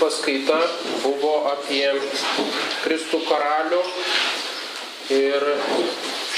paskaita 0.00 0.58
buvo 1.04 1.34
apie 1.52 1.86
Kristų 2.84 3.20
karalių 3.28 3.80
ir 5.14 5.46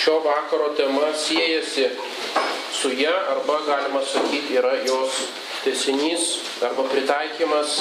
šio 0.02 0.18
vakaro 0.24 0.72
tema 0.78 1.12
siejasi 1.14 1.86
su 2.74 2.90
ją 2.98 3.14
arba 3.36 3.60
galima 3.66 4.02
sakyti 4.02 4.58
yra 4.58 4.74
jos 4.86 5.20
tesinys 5.62 6.26
arba 6.66 6.88
pritaikymas 6.90 7.78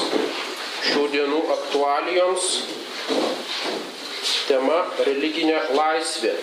šių 0.92 1.08
dienų 1.16 1.42
aktualijoms. 1.56 2.48
Tema 4.46 4.82
religinė 5.08 5.58
laisvė 5.74 6.34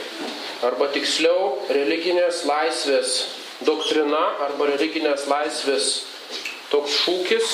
arba 0.66 0.89
tiksliau 0.95 1.52
religinės 1.70 2.43
laisvės 2.48 3.18
doktrina 3.66 4.25
arba 4.48 4.73
religinės 4.73 5.28
laisvės 5.30 5.91
toks 6.73 6.97
šūkis 7.05 7.52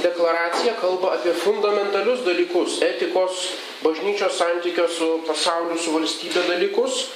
deklaracija 0.03 0.75
kalba 0.83 1.15
apie 1.17 1.33
fundamentalius 1.33 2.27
dalykus, 2.27 2.75
etikos, 2.85 3.47
bažnyčios 3.81 4.37
santykio 4.37 4.85
su 4.93 5.09
pasauliu, 5.25 5.79
su 5.81 5.95
valstybė 5.95 6.43
dalykus. 6.51 7.07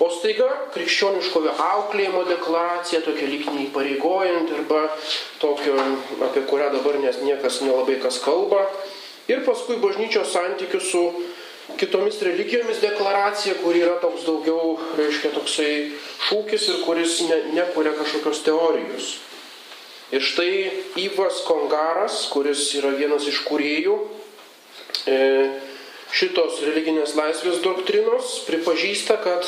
O 0.00 0.06
staiga 0.08 0.48
krikščioniškojo 0.72 1.52
auklėjimo 1.60 2.22
deklaracija, 2.24 3.02
tokia 3.04 3.26
lyg 3.28 3.44
neįpareigojant 3.52 4.52
arba 4.56 4.86
tokio, 5.42 5.74
apie 6.24 6.40
kurią 6.48 6.70
dabar 6.72 6.96
nes 7.02 7.18
niekas 7.20 7.60
nelabai 7.60 7.98
kas 8.00 8.16
kalba. 8.24 8.62
Ir 9.28 9.42
paskui 9.44 9.76
bažnyčios 9.82 10.32
santykių 10.32 10.80
su 10.80 11.02
kitomis 11.78 12.22
religijomis 12.24 12.80
deklaracija, 12.80 13.58
kur 13.60 13.76
yra 13.76 13.98
toks 14.00 14.24
daugiau, 14.24 14.78
reiškia, 14.98 15.34
toksai 15.34 15.74
šūkis 16.28 16.64
ir 16.72 16.78
kuris 16.86 17.18
ne, 17.28 17.36
nekuria 17.58 17.92
kažkokios 17.98 18.40
teorijos. 18.46 19.10
Ir 20.16 20.24
štai 20.24 20.54
Yvas 20.98 21.42
Kongaras, 21.46 22.22
kuris 22.32 22.64
yra 22.80 22.94
vienas 22.96 23.28
iš 23.30 23.42
kuriejų 23.46 23.98
e, 25.06 25.18
šitos 26.10 26.64
religinės 26.64 27.14
laisvės 27.20 27.60
doktrinos, 27.62 28.40
pripažįsta, 28.48 29.20
kad 29.22 29.46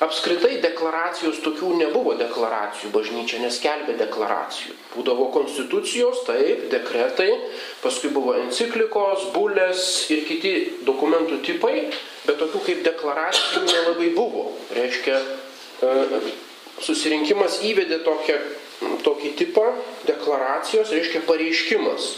Apskritai 0.00 0.62
deklaracijos 0.64 1.42
tokių 1.44 1.74
nebuvo 1.76 2.14
deklaracijų, 2.16 2.88
bažnyčia 2.94 3.36
neskelbė 3.42 3.98
deklaracijų. 3.98 4.72
Būdavo 4.94 5.26
konstitucijos, 5.34 6.22
taip, 6.24 6.62
dekretai, 6.72 7.28
paskui 7.82 8.08
buvo 8.14 8.32
enciklikos, 8.40 9.26
bulės 9.34 9.82
ir 10.08 10.22
kiti 10.24 10.52
dokumentų 10.88 11.42
tipai, 11.44 11.90
bet 12.24 12.40
tokių 12.40 12.62
kaip 12.64 12.80
deklaracijų 12.86 13.66
nelabai 13.66 14.08
buvo. 14.16 14.46
Reiškia, 14.78 15.18
e, 15.20 15.92
susirinkimas 16.80 17.60
įvedė 17.68 18.00
tokią, 18.06 18.38
tokį 19.04 19.34
tipą 19.36 19.66
deklaracijos, 20.08 20.94
reiškia 20.96 21.26
pareiškimas. 21.28 22.08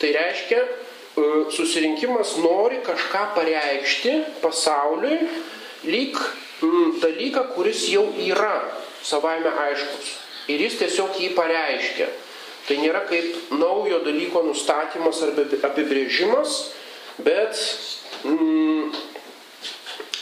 Tai 0.00 0.14
reiškia, 0.16 0.64
e, 0.64 1.28
susirinkimas 1.52 2.38
nori 2.40 2.80
kažką 2.88 3.28
pareikšti 3.36 4.16
pasauliui, 4.40 5.20
lyg 5.92 6.16
dalyką, 7.02 7.42
kuris 7.54 7.88
jau 7.92 8.06
yra 8.22 8.60
savaime 9.04 9.50
aiškus. 9.66 10.14
Ir 10.48 10.62
jis 10.62 10.78
tiesiog 10.80 11.18
jį 11.20 11.32
pareiškia. 11.36 12.08
Tai 12.66 12.76
nėra 12.82 13.04
kaip 13.06 13.52
naujo 13.54 14.00
dalyko 14.02 14.42
nustatymas 14.46 15.20
arba 15.22 15.44
apibrėžimas, 15.68 16.56
bet 17.22 17.58
mm, 18.26 18.90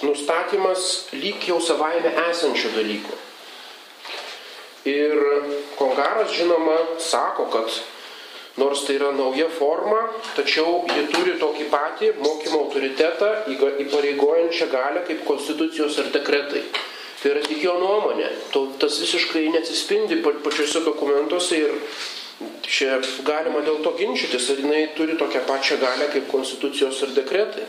nustatymas 0.05 0.89
lyg 1.17 1.49
jau 1.49 1.61
savaime 1.65 2.13
esančio 2.29 2.73
dalyko. 2.77 3.17
Ir 4.85 5.17
Kongaras, 5.79 6.35
žinoma, 6.37 6.77
sako, 7.01 7.49
kad 7.53 7.73
Nors 8.57 8.85
tai 8.87 8.95
yra 9.01 9.11
nauja 9.11 9.49
forma, 9.51 9.99
tačiau 10.37 10.85
ji 10.87 11.09
turi 11.11 11.33
tokį 11.41 11.65
patį 11.73 12.11
mokymo 12.23 12.61
autoritetą 12.63 13.31
įpareigojančią 13.51 14.69
galę 14.71 15.03
kaip 15.09 15.25
konstitucijos 15.27 15.99
ir 15.99 16.13
dekretai. 16.15 16.63
Tai 17.19 17.33
yra 17.33 17.43
tik 17.43 17.65
jo 17.65 17.75
nuomonė. 17.81 18.29
Tas 18.79 19.01
visiškai 19.03 19.49
neatsispindi 19.57 20.21
pačiuose 20.23 20.85
dokumentuose 20.87 21.59
ir 21.65 21.75
čia 22.63 23.01
galima 23.27 23.63
dėl 23.67 23.81
to 23.83 23.95
ginčytis, 23.99 24.47
ar 24.55 24.63
jinai 24.63 24.85
turi 24.95 25.19
tokią 25.19 25.43
pačią 25.49 25.81
galę 25.83 26.11
kaip 26.13 26.31
konstitucijos 26.31 27.03
ir 27.09 27.17
dekretai. 27.17 27.67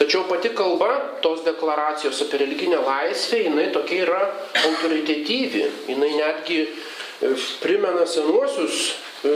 Tačiau 0.00 0.24
pati 0.24 0.54
kalba 0.56 1.18
tos 1.20 1.42
deklaracijos 1.44 2.22
apie 2.24 2.38
religinę 2.40 2.80
laisvę, 2.86 3.42
jinai 3.44 3.68
tokia 3.74 4.06
yra 4.06 4.22
autoritetyvi, 4.64 5.66
jinai 5.92 6.14
netgi 6.16 6.62
e, 6.64 7.34
primena 7.60 8.06
senuosius 8.08 8.94
E, 9.20 9.30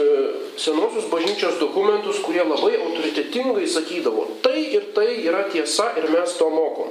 senosius 0.57 1.05
bažnyčios 1.11 1.59
dokumentus, 1.61 2.17
kurie 2.25 2.41
labai 2.41 2.73
autoritetingai 2.79 3.67
sakydavo, 3.69 4.25
tai 4.41 4.63
ir 4.73 4.89
tai 4.97 5.19
yra 5.21 5.43
tiesa 5.51 5.91
ir 5.99 6.09
mes 6.09 6.33
to 6.39 6.49
mokom. 6.49 6.89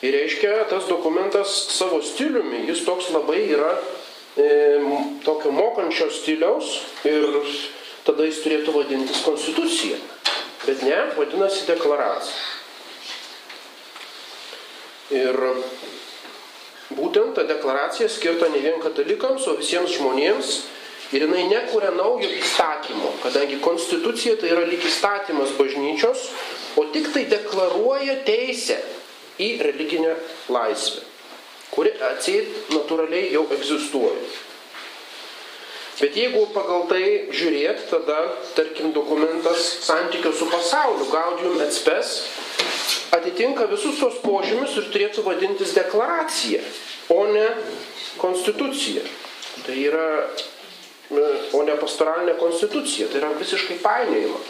Ir 0.00 0.14
reiškia, 0.14 0.68
tas 0.70 0.86
dokumentas 0.86 1.50
savo 1.74 1.98
stiliumi, 2.02 2.62
jis 2.70 2.84
toks 2.86 3.10
labai 3.10 3.42
yra 3.50 3.74
e, 4.38 4.46
tokio 5.26 5.50
mokančio 5.50 6.06
stiliaus 6.14 6.78
ir 7.04 7.26
tada 8.06 8.24
jis 8.28 8.40
turėtų 8.46 8.78
vadintis 8.78 9.26
konstitucija. 9.26 9.98
Bet 10.62 10.86
ne, 10.86 11.02
vadinasi 11.18 11.66
deklaracija. 11.66 12.38
Ir 15.10 15.34
būtent 16.94 17.34
ta 17.34 17.42
deklaracija 17.48 18.06
skirta 18.06 18.46
ne 18.52 18.62
vien 18.62 18.78
katalikams, 18.78 19.48
o 19.50 19.56
visiems 19.58 19.96
žmonėms, 19.98 20.60
Ir 21.10 21.24
jinai 21.26 21.48
nekuria 21.50 21.90
naujo 21.90 22.28
įstatymo, 22.38 23.16
kadangi 23.24 23.58
konstitucija 23.64 24.36
tai 24.38 24.52
yra 24.54 24.62
lyg 24.68 24.84
įstatymas 24.86 25.56
bažnyčios, 25.58 26.28
o 26.78 26.84
tik 26.94 27.08
tai 27.14 27.24
deklaruoja 27.30 28.20
teisę 28.26 28.78
į 29.42 29.48
religinę 29.64 30.12
laisvę, 30.54 31.02
kuri 31.74 31.96
atseit 32.12 32.70
natūraliai 32.70 33.32
jau 33.34 33.42
egzistuoja. 33.56 34.22
Bet 36.00 36.14
jeigu 36.16 36.46
pagal 36.54 36.86
tai 36.88 37.02
žiūrėt, 37.36 37.82
tada, 37.90 38.20
tarkim, 38.56 38.94
dokumentas 38.96 39.66
santykio 39.84 40.30
su 40.32 40.46
pasauliu, 40.48 41.10
gaudium 41.12 41.58
et 41.60 41.74
spes, 41.76 42.14
atitinka 43.12 43.66
visus 43.68 43.98
tos 44.00 44.16
požymius 44.22 44.78
ir 44.80 44.88
turėtų 44.94 45.26
vadintis 45.26 45.74
deklaracija, 45.76 46.62
o 47.12 47.26
ne 47.34 47.50
konstitucija. 48.22 49.04
Tai 49.66 49.76
yra 49.76 50.06
o 51.10 51.62
ne 51.66 51.76
pastoralinė 51.80 52.36
konstitucija. 52.40 53.08
Tai 53.10 53.22
yra 53.22 53.34
visiškai 53.38 53.78
painiojama. 53.82 54.40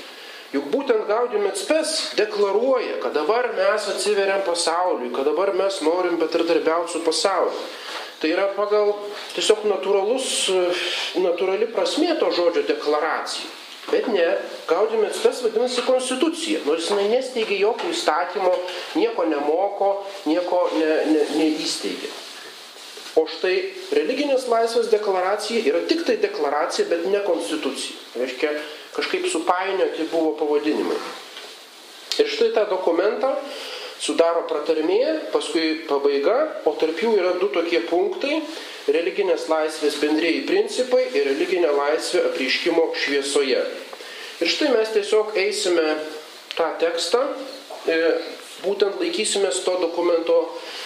Juk 0.51 0.67
būtent 0.73 1.07
Gaudium 1.07 1.47
Etspes 1.47 2.11
deklaruoja, 2.19 2.97
kad 3.05 3.15
dabar 3.15 3.53
mes 3.55 3.87
atsiveriam 3.93 4.43
pasauliui, 4.43 5.13
kad 5.15 5.29
dabar 5.31 5.53
mes 5.55 5.79
norim 5.87 6.19
bendradarbiauti 6.19 6.97
su 6.97 7.05
pasauliu. 7.07 7.69
Tai 8.21 8.33
yra 8.35 8.49
pagal 8.57 8.91
tiesiog 9.37 9.63
natūralus, 9.71 10.27
natūrali 11.23 11.71
prasmė 11.71 12.19
to 12.21 12.33
žodžio 12.35 12.67
deklaracija. 12.69 13.47
Bet 13.91 14.11
ne, 14.13 14.27
Gaudium 14.69 15.07
et 15.07 15.15
spes 15.17 15.41
vadinasi 15.47 15.87
konstitucija, 15.87 16.61
nors 16.67 16.91
jinai 16.91 17.09
nesteigia 17.11 17.63
jokio 17.63 17.89
įstatymo, 17.95 18.53
nieko 18.99 19.25
nemoko, 19.31 19.93
nieko 20.29 20.67
ne, 20.77 20.91
ne, 21.15 21.25
neįsteigia. 21.39 22.11
O 23.21 23.27
štai 23.29 23.57
religinės 23.97 24.47
laisvės 24.49 24.89
deklaracija 24.93 25.65
yra 25.69 25.83
tik 25.89 26.07
tai 26.09 26.17
deklaracija, 26.23 26.87
bet 26.89 27.05
ne 27.11 27.21
konstitucija. 27.27 27.99
Reiškia, 28.17 28.55
kažkaip 28.97 29.27
supainioti 29.29 30.09
buvo 30.13 30.33
pavadinimai. 30.39 30.97
Ir 32.21 32.31
štai 32.31 32.51
tą 32.57 32.65
dokumentą 32.71 33.35
sudaro 34.01 34.47
pratarmė, 34.49 35.31
paskui 35.35 35.83
pabaiga, 35.89 36.37
o 36.65 36.73
tarp 36.81 37.01
jų 37.05 37.13
yra 37.21 37.35
du 37.41 37.51
tokie 37.53 37.83
punktai- 37.91 38.41
religinės 38.97 39.47
laisvės 39.53 40.01
bendrėjai 40.01 40.47
principai 40.49 41.05
ir 41.13 41.29
religinė 41.29 41.71
laisvė 41.77 42.25
apriškimo 42.31 42.89
šviesoje. 42.97 43.63
Ir 44.41 44.49
štai 44.49 44.71
mes 44.73 44.89
tiesiog 44.89 45.37
eisime 45.37 45.99
tą 46.57 46.71
tekstą, 46.81 47.21
e, 47.87 47.97
būtent 48.65 49.01
laikysimės 49.01 49.65
to 49.65 49.77
dokumento 49.81 50.37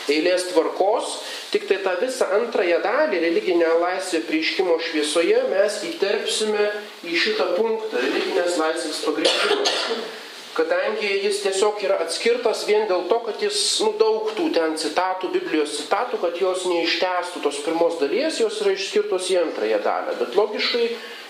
eilės 0.08 0.50
tvarkos 0.50 1.18
Tik 1.54 1.68
tai 1.70 1.76
tą 1.84 1.92
visą 2.00 2.26
antrąją 2.34 2.80
dalį, 2.82 3.20
religinę 3.22 3.68
laisvę 3.78 4.24
prieiškimo 4.26 4.74
šviesoje, 4.88 5.38
mes 5.52 5.76
įterpsime 5.86 6.64
į 7.06 7.14
šitą 7.14 7.46
punktą, 7.54 8.00
religinės 8.02 8.56
laisvės 8.58 8.98
pagrindimą. 9.06 10.08
Kadangi 10.54 11.08
jis 11.22 11.40
tiesiog 11.42 11.78
yra 11.86 12.00
atskirtas 12.02 12.64
vien 12.66 12.88
dėl 12.90 13.06
to, 13.10 13.20
kad 13.28 13.40
jis 13.42 13.60
nudaugtų 13.86 14.48
ten 14.54 14.74
citatų, 14.78 15.30
Biblijos 15.34 15.78
citatų, 15.80 16.18
kad 16.22 16.42
jos 16.42 16.66
neištestų 16.70 17.42
tos 17.46 17.62
pirmos 17.62 18.00
dalies, 18.02 18.42
jos 18.42 18.58
yra 18.62 18.74
išskirtos 18.74 19.30
į 19.30 19.40
antrąją 19.44 19.80
dalį. 19.86 20.18
Bet 20.24 20.34
logiškai 20.38 20.84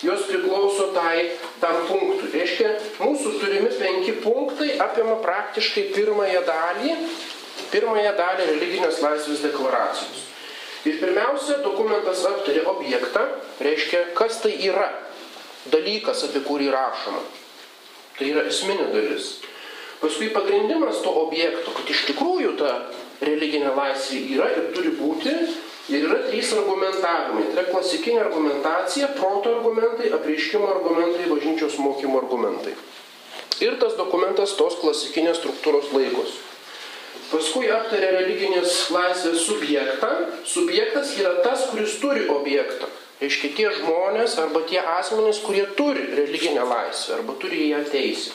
jos 0.08 0.24
priklauso 0.28 0.90
tai 0.96 1.30
tam 1.60 1.84
punktui. 1.88 2.32
Reiškia, 2.32 2.74
mūsų 3.04 3.36
turimi 3.44 3.72
penki 3.76 4.16
punktai 4.24 4.74
apima 4.88 5.20
praktiškai 5.24 5.88
pirmąją 5.96 6.44
dalį 6.48 6.98
pirmąją 7.74 8.14
dalį 8.18 8.46
religinės 8.52 9.02
laisvės 9.02 9.42
deklaracijos. 9.44 10.30
Ir 10.84 11.00
pirmiausia, 11.00 11.62
dokumentas 11.64 12.22
aptarė 12.28 12.66
objektą, 12.68 13.24
reiškia, 13.64 14.02
kas 14.18 14.42
tai 14.44 14.52
yra 14.68 14.90
dalykas, 15.72 16.26
apie 16.28 16.44
kurį 16.44 16.68
rašoma. 16.74 17.22
Tai 18.18 18.28
yra 18.30 18.44
esminė 18.50 18.90
dalis. 18.92 19.38
Paskui 20.02 20.28
pagrindimas 20.34 21.00
to 21.02 21.10
objekto, 21.24 21.72
kad 21.72 21.88
iš 21.90 22.04
tikrųjų 22.10 22.52
ta 22.60 22.74
religinė 23.24 23.72
laisvė 23.74 24.20
yra 24.36 24.50
ir 24.52 24.68
turi 24.76 24.92
būti, 24.98 25.32
ir 25.88 26.04
yra 26.04 26.20
trys 26.28 26.52
argumentavimai. 26.52 27.46
Tai 27.48 27.56
yra 27.56 27.66
klasikinė 27.70 28.20
argumentacija, 28.26 29.14
proto 29.16 29.56
argumentai, 29.56 30.12
apreiškimo 30.12 30.68
argumentai, 30.68 31.30
bažnyčios 31.32 31.78
mokymo 31.80 32.20
argumentai. 32.20 32.76
Ir 33.64 33.78
tas 33.80 33.96
dokumentas 33.96 34.52
tos 34.58 34.76
klasikinės 34.82 35.40
struktūros 35.40 35.94
laikosi. 35.96 36.42
Paskui 37.30 37.70
aptarė 37.72 38.10
religinės 38.18 38.76
laisvės 38.94 39.46
subjektą. 39.48 40.10
Subjektas 40.46 41.16
yra 41.18 41.38
tas, 41.44 41.66
kuris 41.70 41.96
turi 42.02 42.28
objektą. 42.30 42.90
Reiškia 43.22 43.50
tie 43.56 43.68
žmonės 43.78 44.36
arba 44.42 44.64
tie 44.68 44.80
asmenys, 44.82 45.40
kurie 45.44 45.64
turi 45.78 46.04
religinę 46.14 46.64
laisvę 46.68 47.20
arba 47.20 47.36
turi 47.40 47.68
ją 47.70 47.80
teisę. 47.90 48.34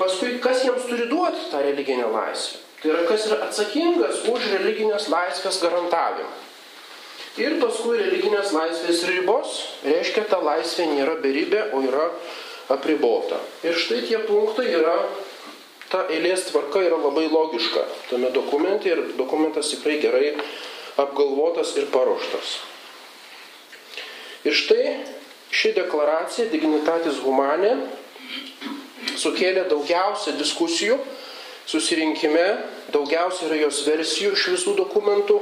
Paskui, 0.00 0.38
kas 0.40 0.62
jiems 0.64 0.86
turi 0.88 1.08
duoti 1.10 1.50
tą 1.52 1.62
religinę 1.62 2.06
laisvę? 2.08 2.62
Tai 2.80 2.92
yra, 2.94 3.02
kas 3.08 3.26
yra 3.28 3.42
atsakingas 3.44 4.22
už 4.32 4.46
religinės 4.54 5.10
laisvės 5.12 5.58
garantavimą. 5.60 6.30
Ir 7.38 7.58
paskui 7.60 7.98
religinės 8.00 8.54
laisvės 8.56 9.04
ribos, 9.10 9.58
reiškia, 9.84 10.24
ta 10.30 10.40
laisvė 10.42 10.88
nėra 10.94 11.18
beribė, 11.22 11.66
o 11.76 11.82
yra 11.84 12.08
apribota. 12.72 13.38
Ir 13.66 13.76
štai 13.78 14.00
tie 14.08 14.18
punktai 14.24 14.70
yra 14.72 14.96
ta 15.90 16.04
eilės 16.12 16.46
tvarka 16.48 16.82
yra 16.86 16.98
labai 17.00 17.26
logiška 17.30 17.84
tame 18.10 18.30
dokumente 18.34 18.90
ir 18.90 19.02
dokumentas 19.18 19.72
tikrai 19.74 19.98
gerai 20.02 20.34
apgalvotas 21.00 21.74
ir 21.80 21.88
paruoštas. 21.90 22.58
Ir 24.46 24.54
štai 24.56 24.84
ši 25.50 25.74
deklaracija 25.76 26.48
Dignitatis 26.52 27.18
Humanė 27.24 27.74
sukėlė 29.20 29.66
daugiausia 29.68 30.36
diskusijų 30.38 30.96
susirinkime, 31.70 32.46
daugiausia 32.94 33.48
yra 33.48 33.60
jos 33.64 33.82
versijų 33.86 34.32
iš 34.34 34.46
visų 34.54 34.76
dokumentų 34.78 35.38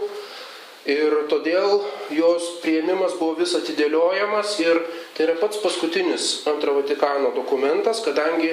ir 0.88 1.14
todėl 1.28 1.82
jos 2.14 2.46
prieimimas 2.62 3.16
buvo 3.20 3.36
vis 3.42 3.54
atidėliojamas 3.58 4.54
ir 4.64 4.80
tai 5.16 5.28
yra 5.28 5.36
pats 5.40 5.60
paskutinis 5.62 6.28
antro 6.50 6.78
Vatikano 6.78 7.34
dokumentas, 7.36 8.00
kadangi 8.04 8.50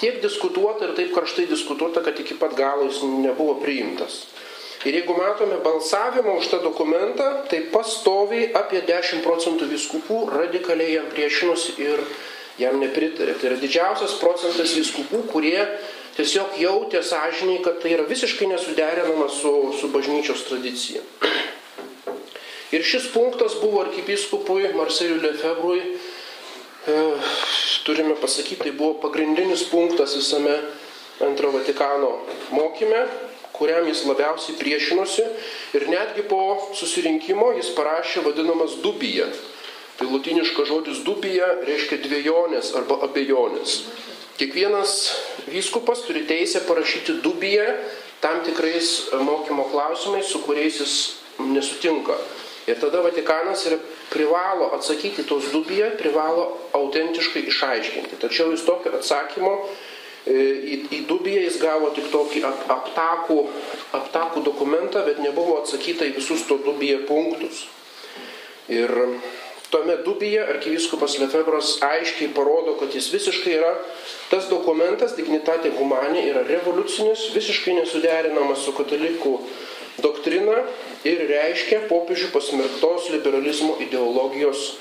tiek 0.00 0.18
diskutuota 0.24 0.88
ir 0.88 0.96
taip 0.98 1.14
karštai 1.14 1.46
diskutuota, 1.50 2.02
kad 2.04 2.18
iki 2.20 2.36
pat 2.40 2.56
galo 2.58 2.90
jis 2.90 3.02
nebuvo 3.06 3.56
priimtas. 3.62 4.24
Ir 4.86 4.94
jeigu 5.00 5.16
matome 5.18 5.56
balsavimą 5.64 6.36
už 6.38 6.50
tą 6.52 6.58
dokumentą, 6.62 7.24
tai 7.50 7.64
pastoviai 7.72 8.52
apie 8.54 8.82
10 8.86 9.24
procentų 9.24 9.66
viskupų 9.72 10.18
radikaliai 10.30 10.98
jam 10.98 11.08
priešinosi 11.10 11.74
ir 11.82 12.02
jam 12.60 12.78
nepritarė. 12.80 13.34
Tai 13.34 13.50
yra 13.50 13.58
didžiausias 13.62 14.18
procentas 14.20 14.76
viskupų, 14.76 15.24
kurie 15.32 15.58
tiesiog 16.16 16.54
jautė 16.60 17.02
sąžiniai, 17.02 17.64
kad 17.64 17.80
tai 17.82 17.96
yra 17.96 18.06
visiškai 18.08 18.48
nesuderinama 18.52 19.28
su, 19.32 19.52
su 19.80 19.90
bažnyčios 19.92 20.46
tradicija. 20.48 21.02
Ir 22.74 22.82
šis 22.82 23.12
punktas 23.14 23.54
buvo 23.60 23.84
arkipiskupui 23.84 24.72
Marceliui 24.74 25.22
Lefebrui 25.22 25.82
e, 25.82 26.96
turime 27.86 28.16
pasakyti, 28.18 28.64
tai 28.64 28.72
buvo 28.74 28.96
pagrindinis 29.04 29.68
punktas 29.70 30.16
visame 30.18 30.56
antro 31.22 31.52
Vatikano 31.54 32.26
mokyme, 32.50 33.06
kuriam 33.52 33.86
jis 33.88 34.02
labiausiai 34.04 34.58
priešinosi 34.58 35.24
ir 35.78 35.86
netgi 35.88 36.26
po 36.28 36.40
susirinkimo 36.74 37.52
jis 37.56 37.70
parašė 37.76 38.24
vadinamas 38.26 38.80
dubija. 38.82 39.28
Tai 39.96 40.10
latiniškas 40.10 40.68
žodis 40.68 40.98
dubija 41.06 41.46
reiškia 41.64 42.02
dviejonės 42.02 42.74
arba 42.76 42.98
abejonės. 43.06 43.78
Kiekvienas 44.36 44.96
vyskupas 45.48 46.02
turi 46.04 46.26
teisę 46.28 46.60
parašyti 46.66 47.22
dubiją 47.24 47.70
tam 48.20 48.42
tikrais 48.44 49.12
mokymo 49.16 49.64
klausimais, 49.70 50.28
su 50.28 50.42
kuriais 50.44 50.82
jis 50.82 50.96
nesutinka. 51.38 52.18
Ir 52.66 52.80
tada 52.82 53.00
Vatikanas 53.04 53.62
yra 53.68 53.78
privalo 54.10 54.72
atsakyti 54.74 55.22
tos 55.26 55.52
dubiją, 55.52 55.92
privalo 56.00 56.48
autentiškai 56.74 57.44
išaiškinti. 57.46 58.18
Tačiau 58.22 58.50
jis 58.50 58.64
tokio 58.66 58.90
atsakymo 58.98 59.52
e, 60.26 60.34
į, 60.34 60.78
į 60.98 61.00
dubiją 61.06 61.44
jis 61.44 61.60
gavo 61.62 61.92
tik 61.94 62.10
tokį 62.10 62.42
ap, 62.48 62.64
aptakų, 62.74 63.38
aptakų 64.00 64.42
dokumentą, 64.48 65.04
bet 65.06 65.22
nebuvo 65.22 65.60
atsakyta 65.62 66.10
į 66.10 66.16
visus 66.18 66.42
to 66.50 66.58
dubiją 66.66 67.04
punktus. 67.06 67.68
Ir 68.66 68.90
tuomet 69.70 70.02
dubiją 70.02 70.48
arkiviskupas 70.56 71.20
Lefebras 71.22 71.76
aiškiai 71.86 72.32
parodo, 72.34 72.74
kad 72.80 72.94
jis 72.94 73.12
visiškai 73.14 73.54
yra 73.60 73.72
tas 74.30 74.50
dokumentas, 74.50 75.14
dignitatė 75.14 75.70
humanė, 75.78 76.26
yra 76.32 76.42
revoliucinis, 76.50 77.28
visiškai 77.34 77.78
nesuderinamas 77.78 78.66
su 78.66 78.74
katalikų 78.74 79.38
doktrina 80.02 80.62
ir 81.06 81.22
reiškia 81.30 81.86
popiežių 81.90 82.32
pasmerktos 82.34 83.10
liberalizmo 83.14 83.76
ideologijos 83.84 84.74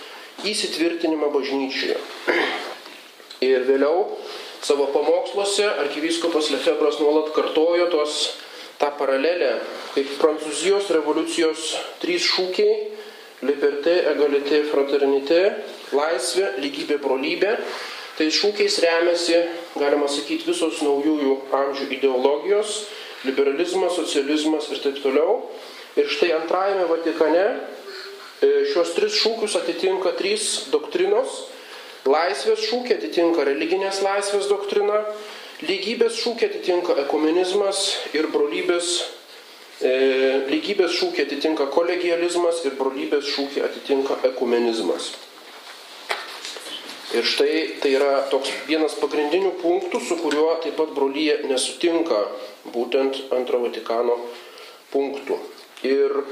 įsitvirtinimą 0.48 1.31
bažnyčioje. 1.34 2.00
Ir 3.45 3.65
vėliau 3.67 4.17
savo 4.65 4.88
pamoksluose 4.93 5.67
arkivyskopas 5.84 6.50
Lefebras 6.53 7.00
nuolat 7.00 7.31
kartojo 7.36 7.88
tos 7.91 8.34
tą 8.79 8.91
paralelę, 9.00 9.60
kaip 9.95 10.15
Prancūzijos 10.19 10.89
revoliucijos 10.95 11.75
trys 12.01 12.25
šūkiai- 12.27 12.75
liberté, 13.50 14.01
egalité, 14.12 14.63
fraternité- 14.72 15.41
laisvė, 16.00 16.55
lygybė, 16.60 17.00
brolybė. 17.00 17.57
Tai 18.17 18.25
šūkiais 18.31 18.79
remiasi, 18.79 19.36
galima 19.75 20.07
sakyti, 20.07 20.48
visos 20.48 20.79
naujųjų 20.79 21.51
amžių 21.51 21.91
ideologijos 21.91 22.86
liberalizmas, 23.25 23.98
socializmas 23.98 24.70
ir 24.72 24.82
taip 24.84 25.01
toliau. 25.03 25.41
Ir 25.96 26.10
štai 26.12 26.34
antrajame 26.36 26.88
Vatikane 26.89 27.44
e, 27.46 28.50
šios 28.72 28.94
tris 28.98 29.15
šūkius 29.22 29.55
atitinka 29.62 30.12
trys 30.20 30.67
doktrinos. 30.74 31.46
Laisvės 32.05 32.65
šūkį 32.70 32.98
atitinka 33.00 33.46
religinės 33.48 34.03
laisvės 34.05 34.50
doktrina, 34.51 35.00
lygybės 35.65 36.20
šūkį 36.22 36.50
atitinka 36.51 36.98
ekumenizmas 37.05 37.79
ir 38.13 38.27
brolybės, 38.34 38.91
e, 39.82 39.94
lygybės 40.51 40.94
šūkį 41.00 41.24
atitinka 41.25 41.70
kolegializmas 41.74 42.62
ir 42.67 42.75
brolybės 42.77 43.32
šūkį 43.32 43.63
atitinka 43.65 44.20
ekumenizmas. 44.29 45.13
Ir 47.15 47.24
štai 47.24 47.79
tai 47.79 47.94
yra 47.96 48.25
toks 48.27 48.51
vienas 48.67 48.98
pagrindinių 49.00 49.53
punktų, 49.62 50.01
su 50.03 50.17
kuriuo 50.20 50.58
taip 50.63 50.75
pat 50.75 50.91
brolyje 50.98 51.38
nesutinka 51.48 52.17
būtent 52.74 53.25
antro 53.36 53.62
Vatikano 53.63 54.17
punktų. 54.93 55.38
Ir 55.86 56.24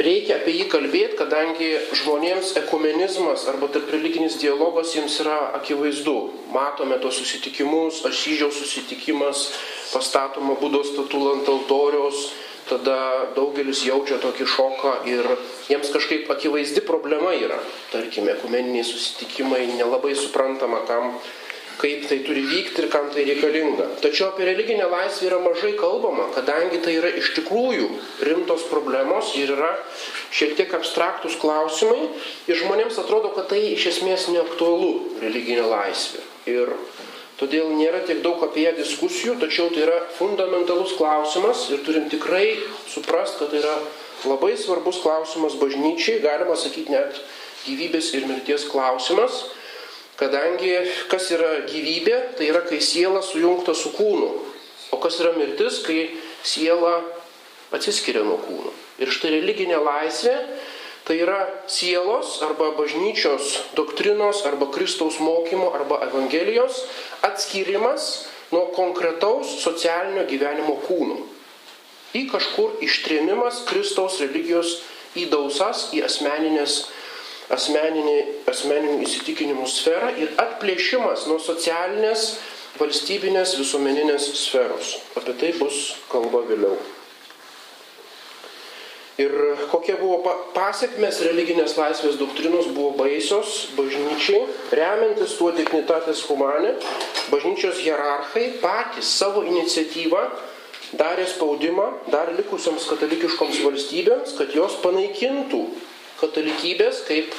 reikia 0.00 0.38
apie 0.38 0.54
jį 0.56 0.66
kalbėti, 0.72 1.18
kadangi 1.18 1.68
žmonėms 2.00 2.54
ekumenizmas 2.62 3.46
arba 3.50 3.68
tarp 3.72 3.90
religinis 3.94 4.38
dialogas 4.40 4.94
jiems 4.96 5.18
yra 5.24 5.38
akivaizdu. 5.58 6.16
Matome 6.54 6.98
tos 7.02 7.20
susitikimus, 7.20 8.02
Asyžiaus 8.08 8.58
susitikimas, 8.62 9.50
pastatoma 9.92 10.56
būdos 10.60 10.92
statula 10.94 11.36
ant 11.36 11.48
altoriaus, 11.52 12.30
tada 12.66 13.30
daugelis 13.36 13.84
jaučia 13.86 14.18
tokį 14.22 14.46
šoką 14.50 14.92
ir 15.10 15.26
jiems 15.70 15.92
kažkaip 15.94 16.30
akivaizdi 16.34 16.82
problema 16.86 17.34
yra. 17.38 17.58
Tarkime, 17.92 18.34
ekumeniniai 18.34 18.86
susitikimai 18.86 19.66
nelabai 19.76 20.16
suprantama, 20.18 20.82
kam 20.88 21.14
kaip 21.76 22.06
tai 22.08 22.18
turi 22.24 22.42
vykti 22.48 22.82
ir 22.82 22.88
kam 22.92 23.10
tai 23.12 23.24
reikalinga. 23.28 23.88
Tačiau 24.00 24.30
apie 24.30 24.46
religinę 24.48 24.86
laisvę 24.88 25.28
yra 25.28 25.40
mažai 25.44 25.74
kalbama, 25.76 26.30
kadangi 26.34 26.80
tai 26.84 26.96
yra 26.96 27.10
iš 27.20 27.34
tikrųjų 27.36 27.88
rimtos 28.28 28.64
problemos 28.70 29.34
ir 29.36 29.52
yra 29.56 29.74
šiek 30.32 30.56
tiek 30.56 30.72
abstraktus 30.76 31.36
klausimai 31.42 32.08
ir 32.48 32.60
žmonėms 32.62 32.96
atrodo, 33.02 33.34
kad 33.36 33.50
tai 33.52 33.60
iš 33.74 33.90
esmės 33.92 34.28
neaktualu 34.32 35.20
religinė 35.20 35.66
laisvė. 35.68 36.24
Ir 36.48 36.72
todėl 37.36 37.68
nėra 37.76 38.00
tiek 38.08 38.22
daug 38.24 38.40
apie 38.46 38.64
ją 38.64 38.72
diskusijų, 38.78 39.36
tačiau 39.42 39.68
tai 39.74 39.84
yra 39.84 40.00
fundamentalus 40.16 40.96
klausimas 40.96 41.66
ir 41.74 41.84
turim 41.84 42.08
tikrai 42.12 42.54
suprast, 42.88 43.36
kad 43.42 43.52
tai 43.52 43.60
yra 43.60 43.76
labai 44.24 44.54
svarbus 44.56 45.02
klausimas 45.04 45.58
bažnyčiai, 45.60 46.22
galima 46.24 46.56
sakyti 46.56 46.94
net 46.96 47.20
gyvybės 47.66 48.14
ir 48.16 48.24
mirties 48.30 48.64
klausimas 48.70 49.44
Kadangi 50.16 50.72
kas 51.10 51.28
yra 51.34 51.66
gyvybė, 51.68 52.36
tai 52.38 52.48
yra, 52.48 52.62
kai 52.64 52.80
siela 52.80 53.20
sujungta 53.24 53.74
su 53.76 53.92
kūnu. 53.96 54.30
O 54.94 55.00
kas 55.02 55.18
yra 55.20 55.34
mirtis, 55.36 55.82
kai 55.84 56.16
siela 56.46 57.02
atsiskiria 57.76 58.24
nuo 58.24 58.38
kūno. 58.40 58.72
Ir 59.02 59.12
štai 59.12 59.34
religinė 59.34 59.80
laisvė 59.82 60.36
tai 61.06 61.20
yra 61.22 61.46
sielos 61.70 62.40
arba 62.42 62.72
bažnyčios 62.74 63.52
doktrinos 63.78 64.42
arba 64.48 64.66
Kristaus 64.74 65.20
mokymo 65.22 65.70
arba 65.76 66.00
Evangelijos 66.08 66.82
atskirimas 67.22 68.26
nuo 68.50 68.72
konkretaus 68.74 69.60
socialinio 69.62 70.26
gyvenimo 70.26 70.80
kūno. 70.82 71.20
Į 72.16 72.26
kažkur 72.32 72.80
ištrėmimas 72.82 73.62
Kristaus 73.68 74.18
religijos 74.22 74.80
į 75.16 75.28
dausas, 75.30 75.90
į 75.94 76.02
asmeninės 76.06 76.86
asmeninių 77.54 78.98
įsitikinimų 79.06 79.68
sferą 79.70 80.12
ir 80.18 80.34
atplėšimas 80.42 81.28
nuo 81.30 81.38
socialinės, 81.42 82.28
valstybinės, 82.80 83.56
visuomeninės 83.60 84.28
sferos. 84.42 84.96
Apie 85.16 85.34
tai 85.40 85.54
bus 85.60 85.96
kalba 86.10 86.42
vėliau. 86.48 86.76
Ir 89.16 89.32
kokie 89.70 89.94
buvo 89.96 90.34
pasiekmes 90.52 91.22
religinės 91.24 91.72
laisvės 91.78 92.18
doktrinos 92.20 92.66
buvo 92.76 92.90
baisios 92.98 93.70
bažnyčiai, 93.78 94.42
remiantis 94.76 95.38
tuo 95.38 95.54
dignitatės 95.56 96.20
humanė, 96.28 96.74
bažnyčios 97.32 97.80
hierarchai 97.80 98.50
patys 98.60 99.14
savo 99.16 99.40
iniciatyvą 99.48 100.20
darė 101.00 101.24
spaudimą 101.32 101.86
dar 102.12 102.34
likusiams 102.36 102.84
katalikiškoms 102.90 103.62
valstybėms, 103.64 104.36
kad 104.36 104.52
jos 104.52 104.76
panaikintų 104.84 105.64
katalikybės 106.20 107.04
kaip 107.08 107.34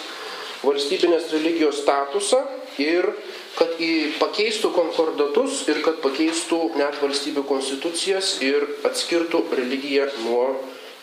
valstybinės 0.63 1.31
religijos 1.33 1.81
statusą 1.83 2.41
ir 2.81 3.09
kad 3.57 3.73
pakeistų 4.21 4.71
konkordatus 4.75 5.63
ir 5.71 5.81
kad 5.85 6.01
pakeistų 6.03 6.59
net 6.77 6.99
valstybių 7.01 7.43
konstitucijas 7.49 8.35
ir 8.45 8.65
atskirtų 8.85 9.43
religiją 9.57 10.09
nuo 10.25 10.43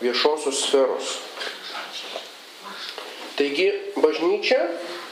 viešosios 0.02 0.62
sferos. 0.68 1.16
Taigi 3.34 3.70
bažnyčia 3.98 4.60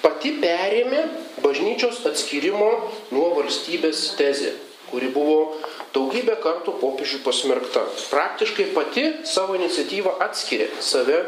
pati 0.03 0.37
perėmė 0.43 1.03
bažnyčios 1.43 2.05
atskirimo 2.07 2.69
nuo 3.11 3.33
valstybės 3.41 4.13
tezę, 4.19 4.53
kuri 4.93 5.09
buvo 5.11 5.57
daugybę 5.97 6.37
kartų 6.45 6.77
popiežių 6.79 7.23
pasmerkta. 7.27 7.83
Praktiškai 8.13 8.69
pati 8.77 9.09
savo 9.27 9.59
iniciatyvą 9.59 10.15
atskiria 10.23 10.71
save 10.79 11.25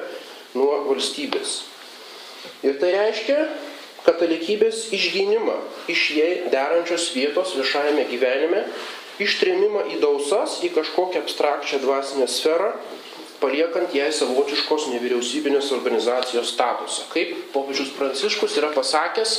nuo 0.54 0.84
valstybės. 0.88 1.62
Ir 2.64 2.78
tai 2.80 2.92
reiškia 2.94 3.38
katalikybės 4.04 4.90
išgynimą 4.94 5.56
iš 5.92 6.11
jai 6.16 6.32
derančios 6.52 7.11
vietos 7.16 7.54
viešajame 7.56 8.04
gyvenime, 8.11 8.64
ištrėmimą 9.23 9.87
į 9.94 10.00
dausas, 10.02 10.58
į 10.66 10.73
kažkokią 10.75 11.23
abstrakčią 11.25 11.80
dvasinę 11.84 12.28
sferą, 12.28 12.73
paliekant 13.40 13.94
jai 13.96 14.11
savotiškos 14.14 14.88
nevyriausybinės 14.94 15.70
organizacijos 15.76 16.52
statusą. 16.54 17.08
Kaip 17.12 17.34
popiežius 17.54 17.92
Pranciškus 17.99 18.58
yra 18.61 18.73
pasakęs, 18.75 19.34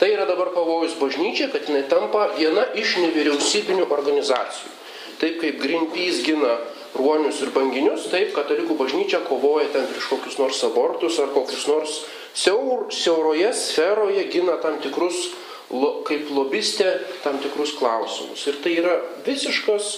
tai 0.00 0.12
yra 0.14 0.26
dabar 0.28 0.52
pavojus 0.54 0.96
bažnyčiai, 1.00 1.50
kad 1.52 1.68
jinai 1.68 1.84
tampa 1.90 2.30
viena 2.36 2.64
iš 2.78 2.96
nevyriausybinių 3.04 3.88
organizacijų. 3.92 4.72
Taip 5.20 5.38
kaip 5.42 5.60
Greenpeace 5.62 6.24
gina 6.26 6.56
ruonius 6.96 7.40
ir 7.44 7.52
banginius, 7.54 8.08
taip 8.12 8.34
katalikų 8.36 8.76
bažnyčia 8.76 9.22
kovoja 9.26 9.70
ten 9.72 9.86
prieš 9.88 10.10
kokius 10.12 10.38
nors 10.40 10.60
abortus 10.66 11.18
ar 11.22 11.32
kokius 11.32 11.66
nors 11.70 12.00
siaur, 12.34 12.86
siauroje 12.92 13.52
sferoje 13.56 14.26
gina 14.32 14.58
tam 14.62 14.78
tikrus, 14.82 15.30
lo, 15.72 16.02
kaip 16.08 16.30
lobistė, 16.32 16.90
tam 17.24 17.40
tikrus 17.42 17.74
klausimus. 17.78 18.44
Ir 18.48 18.60
tai 18.64 18.76
yra 18.80 18.98
visiškas 19.26 19.92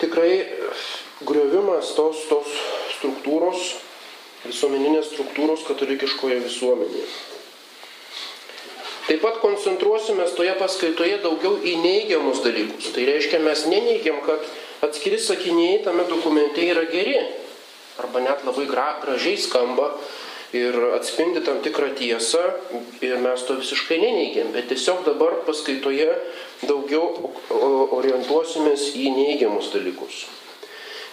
tikrai 0.00 0.32
griovimas 1.26 1.94
tos, 1.98 2.24
tos 2.30 2.52
struktūros, 2.98 3.72
visuomeninės 4.46 5.10
struktūros 5.12 5.66
katalikiškoje 5.66 6.38
visuomenėje. 6.44 7.08
Taip 9.08 9.22
pat 9.24 9.38
koncentruosime 9.40 10.26
toje 10.36 10.52
paskaitoje 10.60 11.16
daugiau 11.24 11.56
į 11.64 11.78
neigiamus 11.80 12.42
dalykus. 12.44 12.90
Tai 12.92 13.06
reiškia, 13.08 13.40
mes 13.40 13.62
neneigiam, 13.70 14.18
kad 14.26 14.44
atskiri 14.86 15.18
sakiniai 15.18 15.82
tame 15.84 16.06
dokumente 16.08 16.62
yra 16.62 16.84
geri 16.92 17.18
arba 17.98 18.20
net 18.20 18.44
labai 18.46 18.66
gra, 18.66 18.88
gražiai 19.02 19.36
skamba 19.36 19.90
ir 20.52 20.74
atspindi 20.96 21.42
tam 21.44 21.60
tikrą 21.60 21.90
tiesą 21.98 22.40
ir 23.04 23.18
mes 23.20 23.42
to 23.44 23.58
visiškai 23.58 23.98
neneigiam, 24.00 24.52
bet 24.54 24.70
tiesiog 24.70 25.04
dabar 25.04 25.42
paskaitoje 25.44 26.08
daugiau 26.64 27.32
orientuosimės 27.98 28.92
į 28.96 29.10
neigiamus 29.16 29.72
dalykus. 29.74 30.24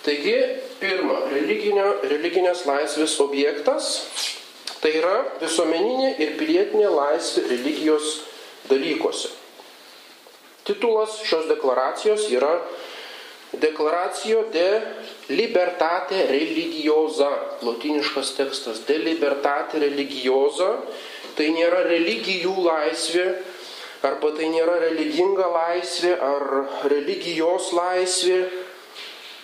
Taigi, 0.06 0.38
pirma, 0.80 1.24
religinės 1.34 2.64
laisvės 2.70 3.18
objektas 3.24 3.90
tai 4.84 4.94
yra 5.00 5.16
visuomeninė 5.42 6.12
ir 6.22 6.36
pilietinė 6.38 6.92
laisvė 6.94 7.48
religijos 7.50 8.20
dalykuose. 8.70 9.32
Titulas 10.66 11.18
šios 11.26 11.50
deklaracijos 11.50 12.30
yra 12.34 12.54
Deklaracijo 13.62 14.46
de 14.54 14.68
libertate 15.30 16.26
religiosa, 16.30 17.30
lotiniškas 17.64 18.34
tekstas, 18.38 18.82
de 18.88 18.98
libertate 19.00 19.80
religiosa, 19.80 20.72
tai 21.38 21.52
nėra 21.56 21.84
religijų 21.88 22.56
laisvė, 22.66 23.28
arba 24.06 24.32
tai 24.38 24.50
nėra 24.54 24.78
religinga 24.84 25.48
laisvė 25.52 26.16
ar 26.22 26.44
religijos 26.92 27.72
laisvė, 27.76 28.42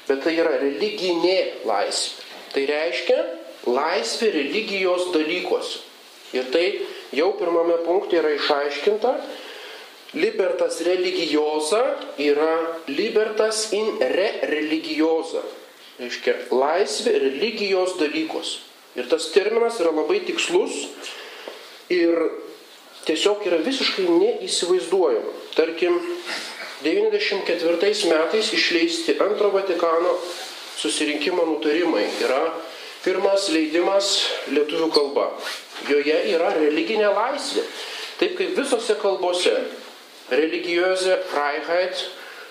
bet 0.07 0.23
tai 0.25 0.35
yra 0.39 0.57
religinė 0.61 1.37
laisvė. 1.67 2.27
Tai 2.51 2.65
reiškia 2.67 3.19
laisvė 3.71 4.31
religijos 4.35 5.07
dalykuose. 5.15 5.79
Ir 6.35 6.47
tai 6.51 6.65
jau 7.15 7.31
pirmame 7.39 7.77
punkte 7.85 8.19
yra 8.19 8.31
išaiškinta, 8.35 9.11
Libertas 10.13 10.81
religiosa 10.83 11.81
yra 12.19 12.81
libertas 12.87 13.71
in 13.71 13.95
re 13.99 14.43
religiosa. 14.51 15.43
Reiškia, 16.01 16.33
laisvė 16.51 17.13
religijos 17.21 17.95
dalykos. 17.99 18.57
Ir 18.99 19.07
tas 19.07 19.29
terminas 19.31 19.77
yra 19.79 19.93
labai 19.95 20.19
tikslus 20.27 20.89
ir 21.93 22.17
tiesiog 23.07 23.45
yra 23.47 23.61
visiškai 23.63 24.07
neįsivaizduojama. 24.09 25.31
Tarkim, 25.55 25.95
94 26.83 28.09
metais 28.11 28.51
išleisti 28.57 29.15
antro 29.23 29.51
Vatikano 29.53 30.17
susirinkimo 30.81 31.45
nutarimai 31.45 32.07
yra 32.25 32.41
pirmas 33.05 33.47
leidimas 33.53 34.11
lietuvių 34.51 34.89
kalba. 34.93 35.29
Joje 35.87 36.17
yra 36.33 36.51
religinė 36.57 37.13
laisvė. 37.13 37.63
Taip 38.19 38.35
kaip 38.37 38.57
visose 38.57 38.97
kalbose 39.01 39.55
religiöse 40.31 41.19
Freiheit, 41.29 42.05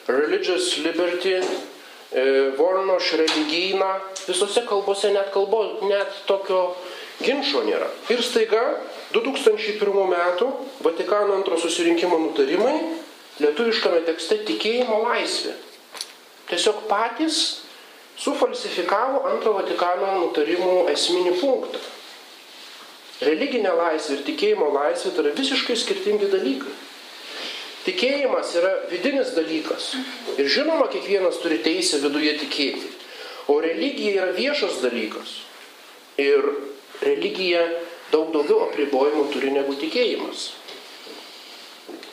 religious 0.08 0.76
liberty, 0.84 1.40
Vornoš 2.56 3.12
religyną, 3.12 3.90
visose 4.26 4.64
kalbose 4.66 5.12
net, 5.14 5.30
kalbo, 5.30 5.62
net 5.86 6.24
tokio 6.26 6.72
ginčio 7.22 7.62
nėra. 7.62 7.86
Ir 8.10 8.18
staiga 8.26 8.62
2001 9.14 10.10
metų 10.10 10.48
Vatikano 10.82 11.36
antro 11.38 11.58
susirinkimo 11.60 12.18
nutarimai 12.18 12.74
lietuviškame 13.40 14.02
tekste 14.08 14.40
tikėjimo 14.48 14.98
laisvė. 15.04 15.54
Tiesiog 16.50 16.82
patys 16.90 17.38
sufalsifikavo 18.18 19.22
antro 19.30 19.54
Vatikano 19.60 20.10
nutarimų 20.24 20.88
esminį 20.90 21.38
punktą. 21.38 21.78
Religinė 23.22 23.70
laisvė 23.76 24.18
ir 24.18 24.26
tikėjimo 24.26 24.70
laisvė 24.74 25.14
tai 25.14 25.28
yra 25.28 25.38
visiškai 25.38 25.76
skirtingi 25.78 26.30
dalykai. 26.32 26.72
Tikėjimas 27.90 28.54
yra 28.54 28.70
vidinis 28.86 29.32
dalykas. 29.34 29.90
Ir 30.38 30.46
žinoma, 30.46 30.86
kiekvienas 30.92 31.40
turi 31.42 31.58
teisę 31.64 31.98
viduje 32.04 32.36
tikėti. 32.44 32.86
O 33.50 33.56
religija 33.58 34.20
yra 34.20 34.34
viešas 34.36 34.78
dalykas. 34.84 35.40
Ir 36.20 36.44
religija 37.02 37.64
daug 38.12 38.30
daugiau 38.34 38.68
apribojimų 38.68 39.26
turi 39.34 39.50
negu 39.50 39.74
tikėjimas. 39.80 40.52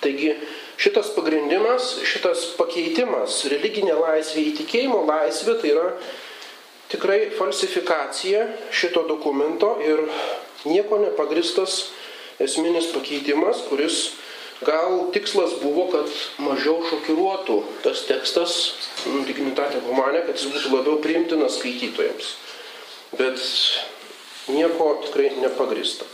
Taigi 0.02 0.34
šitas 0.82 1.12
pagrindimas, 1.14 1.94
šitas 2.10 2.56
pakeitimas, 2.58 3.44
religinė 3.52 4.00
laisvė 4.02 4.48
į 4.50 4.56
tikėjimo 4.64 5.04
laisvę, 5.06 5.60
tai 5.62 5.74
yra 5.76 5.88
tikrai 6.90 7.20
falsifikacija 7.38 8.48
šito 8.74 9.06
dokumento 9.10 9.76
ir 9.86 10.08
nieko 10.66 10.98
nepagristas 11.06 11.92
esminis 12.42 12.90
pakeitimas, 12.94 13.62
kuris 13.70 14.16
gal 14.66 15.10
tikslas 15.14 15.58
buvo, 15.62 15.88
kad 15.92 16.10
mažiau 16.42 16.82
šokiruotų 16.90 17.58
tas 17.84 18.04
tekstas, 18.10 18.58
nu, 19.06 19.22
dignitatė 19.28 19.84
humanė, 19.86 20.24
kad 20.26 20.40
jis 20.40 20.50
būtų 20.54 20.74
labiau 20.74 21.02
priimtinas 21.04 21.60
skaitytojams. 21.60 22.34
Bet 23.18 23.42
nieko 24.52 24.90
tikrai 25.06 25.32
nepagrista. 25.42 26.08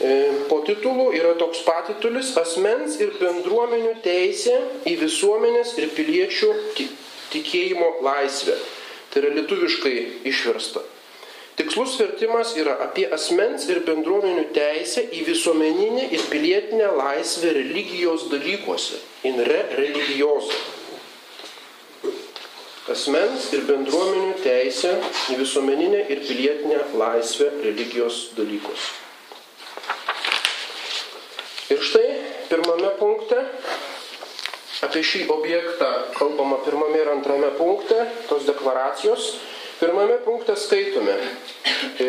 E, 0.00 0.10
po 0.48 0.62
titulų 0.64 1.10
yra 1.18 1.34
toks 1.38 1.60
patitulis 1.66 2.32
asmens 2.40 2.96
ir 3.04 3.12
bendruomenių 3.20 3.98
teisė 4.04 4.56
į 4.88 4.96
visuomenės 5.02 5.74
ir 5.78 5.92
piliečių 5.96 6.54
tikėjimo 7.34 7.98
laisvę. 8.06 8.56
Tai 9.10 9.22
yra 9.22 9.34
lietuviškai 9.36 9.94
išversta. 10.30 10.82
Tikslus 11.60 11.98
vertimas 12.00 12.54
yra 12.56 12.78
apie 12.80 13.02
asmens 13.12 13.66
ir 13.68 13.82
bendruomenių 13.84 14.46
teisę 14.56 15.02
į 15.12 15.26
visuomeninę 15.26 16.06
ir 16.16 16.22
pilietinę 16.32 16.86
laisvę 16.96 17.50
religijos 17.52 18.30
dalykuose. 18.32 18.96
In 19.28 19.42
re 19.44 19.58
religijos. 19.76 20.48
Asmens 22.88 23.50
ir 23.52 23.66
bendruomenių 23.68 24.38
teisę 24.40 24.94
į 25.34 25.36
visuomeninę 25.42 26.00
ir 26.08 26.24
pilietinę 26.30 26.80
laisvę 26.96 27.50
religijos 27.60 28.22
dalykuose. 28.40 28.88
Ir 31.76 31.84
štai 31.90 32.08
pirmame 32.48 32.96
punkte 32.96 33.44
apie 34.88 35.04
šį 35.04 35.26
objektą 35.28 35.92
kalbama 36.16 36.64
pirmame 36.64 37.04
ir 37.04 37.12
antrame 37.18 37.52
punkte 37.60 38.06
tos 38.32 38.48
deklaracijos 38.48 39.34
Pirmame 39.80 40.18
punkte 40.24 40.52
skaitome. 40.60 41.14
E, 42.04 42.08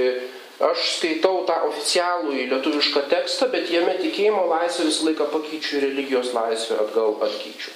aš 0.60 0.88
skaitau 0.98 1.46
tą 1.48 1.56
oficialų 1.70 2.34
į 2.36 2.50
lietuvišką 2.52 3.06
tekstą, 3.14 3.48
bet 3.54 3.72
jame 3.72 3.94
tikėjimo 4.02 4.42
laisvę 4.50 4.90
visą 4.90 5.08
laiką 5.08 5.30
pakeičiu 5.32 5.78
ir 5.78 5.86
religijos 5.88 6.34
laisvę 6.36 6.82
atgal 6.84 7.16
atkeičiu. 7.24 7.72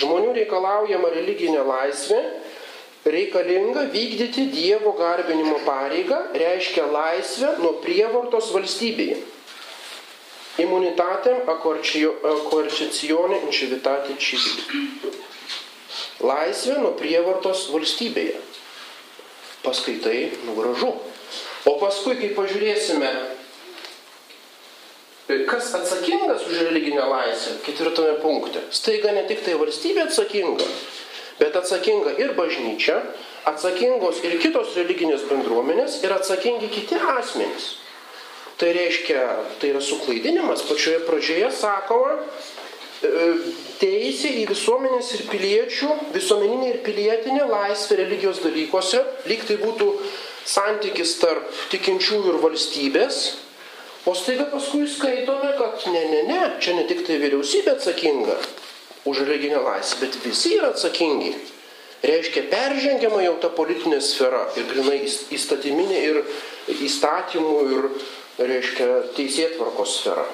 Žmonių 0.00 0.32
reikalaujama 0.38 1.12
religinė 1.12 1.66
laisvė 1.68 2.22
reikalinga 3.04 3.84
vykdyti 3.92 4.46
Dievo 4.54 4.94
garbinimo 4.96 5.60
pareigą, 5.68 6.22
reiškia 6.40 6.88
laisvę 6.88 7.58
nuo 7.60 7.76
prievartos 7.84 8.48
valstybėje. 8.56 9.20
Immunitatem 10.64 11.44
coercitione 11.60 13.44
incivitate 13.44 14.16
civili. 14.16 15.12
Laisvė 16.24 16.80
nuo 16.80 16.96
prievartos 16.96 17.68
valstybėje 17.72 18.48
paskaitai, 19.64 20.30
nu 20.46 20.56
gražu. 20.58 20.94
O 21.68 21.76
paskui, 21.80 22.16
kai 22.20 22.32
pažiūrėsime, 22.36 23.10
kas 25.50 25.74
atsakingas 25.76 26.46
už 26.48 26.62
religinę 26.70 27.04
laisvę, 27.06 27.58
ketvirtame 27.66 28.16
punkte, 28.22 28.62
staiga 28.74 29.12
ne 29.14 29.26
tik 29.28 29.44
tai 29.46 29.58
valstybė 29.60 30.06
atsakinga, 30.08 30.66
bet 31.38 31.58
atsakinga 31.60 32.16
ir 32.22 32.32
bažnyčia, 32.38 32.96
atsakingos 33.48 34.24
ir 34.26 34.38
kitos 34.42 34.74
religinės 34.78 35.28
bendruomenės 35.30 36.00
ir 36.04 36.16
atsakingi 36.16 36.72
kiti 36.72 36.98
asmenys. 37.18 37.76
Tai 38.60 38.74
reiškia, 38.76 39.20
tai 39.60 39.70
yra 39.72 39.80
suklaidinimas. 39.80 40.66
Pačioje 40.68 40.98
pradžioje 41.06 41.48
sakoma, 41.56 42.18
teisė 43.00 44.30
į 44.42 44.46
visuomenės 44.50 45.12
ir 45.16 45.28
piliečių, 45.30 45.92
visuomeninė 46.12 46.66
ir 46.74 46.80
pilietinė 46.84 47.46
laisvė 47.48 48.02
religijos 48.02 48.42
dalykuose, 48.44 49.00
lyg 49.30 49.44
tai 49.48 49.56
būtų 49.60 49.88
santykis 50.44 51.14
tarp 51.20 51.46
tikinčiųjų 51.72 52.34
ir 52.34 52.40
valstybės, 52.42 53.20
o 54.08 54.14
staiga 54.16 54.48
paskui 54.52 54.86
skaitome, 54.88 55.54
kad 55.56 55.86
ne, 55.92 56.02
ne, 56.12 56.20
ne, 56.28 56.42
čia 56.60 56.76
ne 56.76 56.84
tik 56.88 57.06
tai 57.06 57.16
vyriausybė 57.22 57.76
atsakinga 57.76 58.36
už 59.08 59.24
religinę 59.24 59.62
laisvę, 59.64 60.04
bet 60.04 60.20
visi 60.24 60.58
yra 60.58 60.74
atsakingi. 60.74 61.32
Reiškia, 62.00 62.46
peržengiama 62.48 63.20
jau 63.26 63.34
ta 63.42 63.50
politinė 63.52 63.98
sfera 64.04 64.46
ir 64.56 64.68
grinai 64.70 65.02
įstatyminė 65.36 65.98
ir 66.08 66.22
įstatymų 66.80 67.56
ir, 67.76 67.88
reiškia, 68.40 68.86
teisėtvarkos 69.18 69.98
sfera 70.00 70.24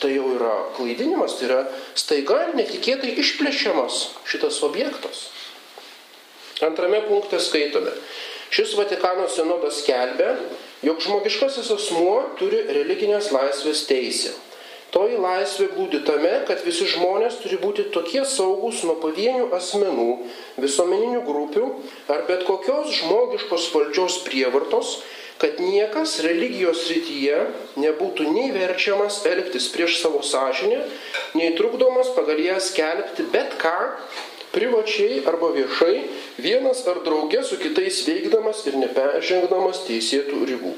tai 0.00 0.12
jau 0.16 0.28
yra 0.36 0.52
klaidinimas, 0.76 1.38
tai 1.38 1.48
yra 1.48 1.60
staiga 1.96 2.38
netikėtai 2.56 3.14
išplešiamas 3.22 4.00
šitas 4.28 4.60
objektas. 4.66 5.28
Antrame 6.64 7.02
punkte 7.08 7.40
skaitome. 7.40 7.92
Šis 8.52 8.76
Vatikano 8.78 9.26
sinodas 9.28 9.82
skelbia, 9.82 10.36
jog 10.86 11.00
žmogiškasis 11.02 11.70
asmuo 11.74 12.20
turi 12.38 12.62
religinės 12.70 13.32
laisvės 13.34 13.84
teisę. 13.88 14.36
Toji 14.94 15.18
laisvė 15.20 15.66
būdi 15.74 15.98
tame, 16.06 16.30
kad 16.48 16.62
visi 16.64 16.86
žmonės 16.88 17.40
turi 17.42 17.58
būti 17.60 17.88
tokie 17.92 18.22
saugus 18.24 18.84
nuo 18.86 18.94
pavienių 19.02 19.50
asmenų, 19.56 20.10
visuomeninių 20.62 21.24
grupių 21.26 21.66
ar 22.14 22.22
bet 22.30 22.46
kokios 22.48 22.94
žmogiškos 23.00 23.66
valdžios 23.74 24.20
prievartos, 24.28 25.00
kad 25.40 25.60
niekas 25.60 26.18
religijos 26.24 26.86
rytyje 26.88 27.42
nebūtų 27.76 28.28
nei 28.32 28.52
verčiamas 28.54 29.20
elgtis 29.28 29.68
prieš 29.72 30.00
savo 30.00 30.22
sąžinę, 30.24 30.80
nei 31.36 31.52
trukdomas 31.58 32.08
pagal 32.16 32.40
ją 32.40 32.56
skelbti 32.62 33.26
bet 33.34 33.58
ką, 33.60 33.76
privačiai 34.56 35.20
arba 35.28 35.50
viešai, 35.52 36.06
vienas 36.40 36.80
ar 36.88 37.02
draugė 37.04 37.42
su 37.44 37.60
kitais 37.60 38.00
veikdamas 38.08 38.64
ir 38.70 38.78
neperžengdamas 38.80 39.84
teisėtų 39.84 40.40
ribų. 40.48 40.72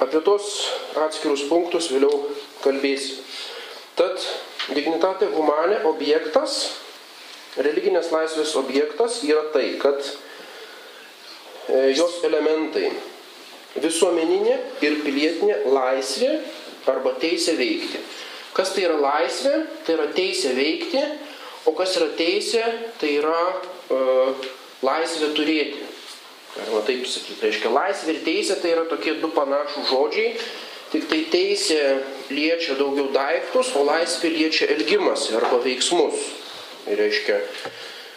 Apie 0.00 0.20
tos 0.24 0.52
atskirus 1.00 1.46
punktus 1.48 1.90
vėliau 1.92 2.28
kalbėsiu. 2.64 3.20
Tad 3.96 4.20
dignitate 4.76 5.28
humane 5.32 5.80
objektas, 5.88 6.76
religinės 7.56 8.12
laisvės 8.12 8.54
objektas 8.60 9.20
yra 9.28 9.48
tai, 9.52 9.74
kad 9.80 10.04
jos 11.94 12.20
elementai- 12.26 12.90
visuomeninė 13.84 14.56
ir 14.82 14.96
pilietinė 15.04 15.60
laisvė 15.70 16.32
arba 16.90 17.14
teisė 17.22 17.56
veikti. 17.58 18.00
Kas 18.54 18.72
tai 18.74 18.86
yra 18.88 18.96
laisvė? 18.98 19.66
Tai 19.86 19.94
yra 19.94 20.08
teisė 20.14 20.54
veikti, 20.56 21.02
o 21.66 21.74
kas 21.78 21.94
yra 22.00 22.08
teisė? 22.18 22.64
Tai 22.98 23.10
yra 23.20 23.42
uh, 23.54 24.48
laisvė 24.82 25.30
turėti. 25.36 25.86
Galima 26.56 26.82
taip 26.82 27.06
sakyti. 27.06 27.38
Reiškia, 27.46 27.70
laisvė 27.70 28.16
ir 28.16 28.24
teisė 28.26 28.58
tai 28.60 28.74
yra 28.74 28.88
tokie 28.90 29.14
du 29.22 29.30
panašų 29.30 29.84
žodžiai, 29.86 30.32
tik 30.90 31.06
tai 31.12 31.20
teisė 31.30 31.78
liečia 32.34 32.74
daugiau 32.74 33.12
daiktus, 33.14 33.70
o 33.78 33.84
laisvė 33.86 34.32
liečia 34.34 34.66
elgimąsi 34.74 35.36
arba 35.38 35.62
veiksmus. 35.62 36.18
Ir 36.90 36.98
reiškia, 36.98 37.38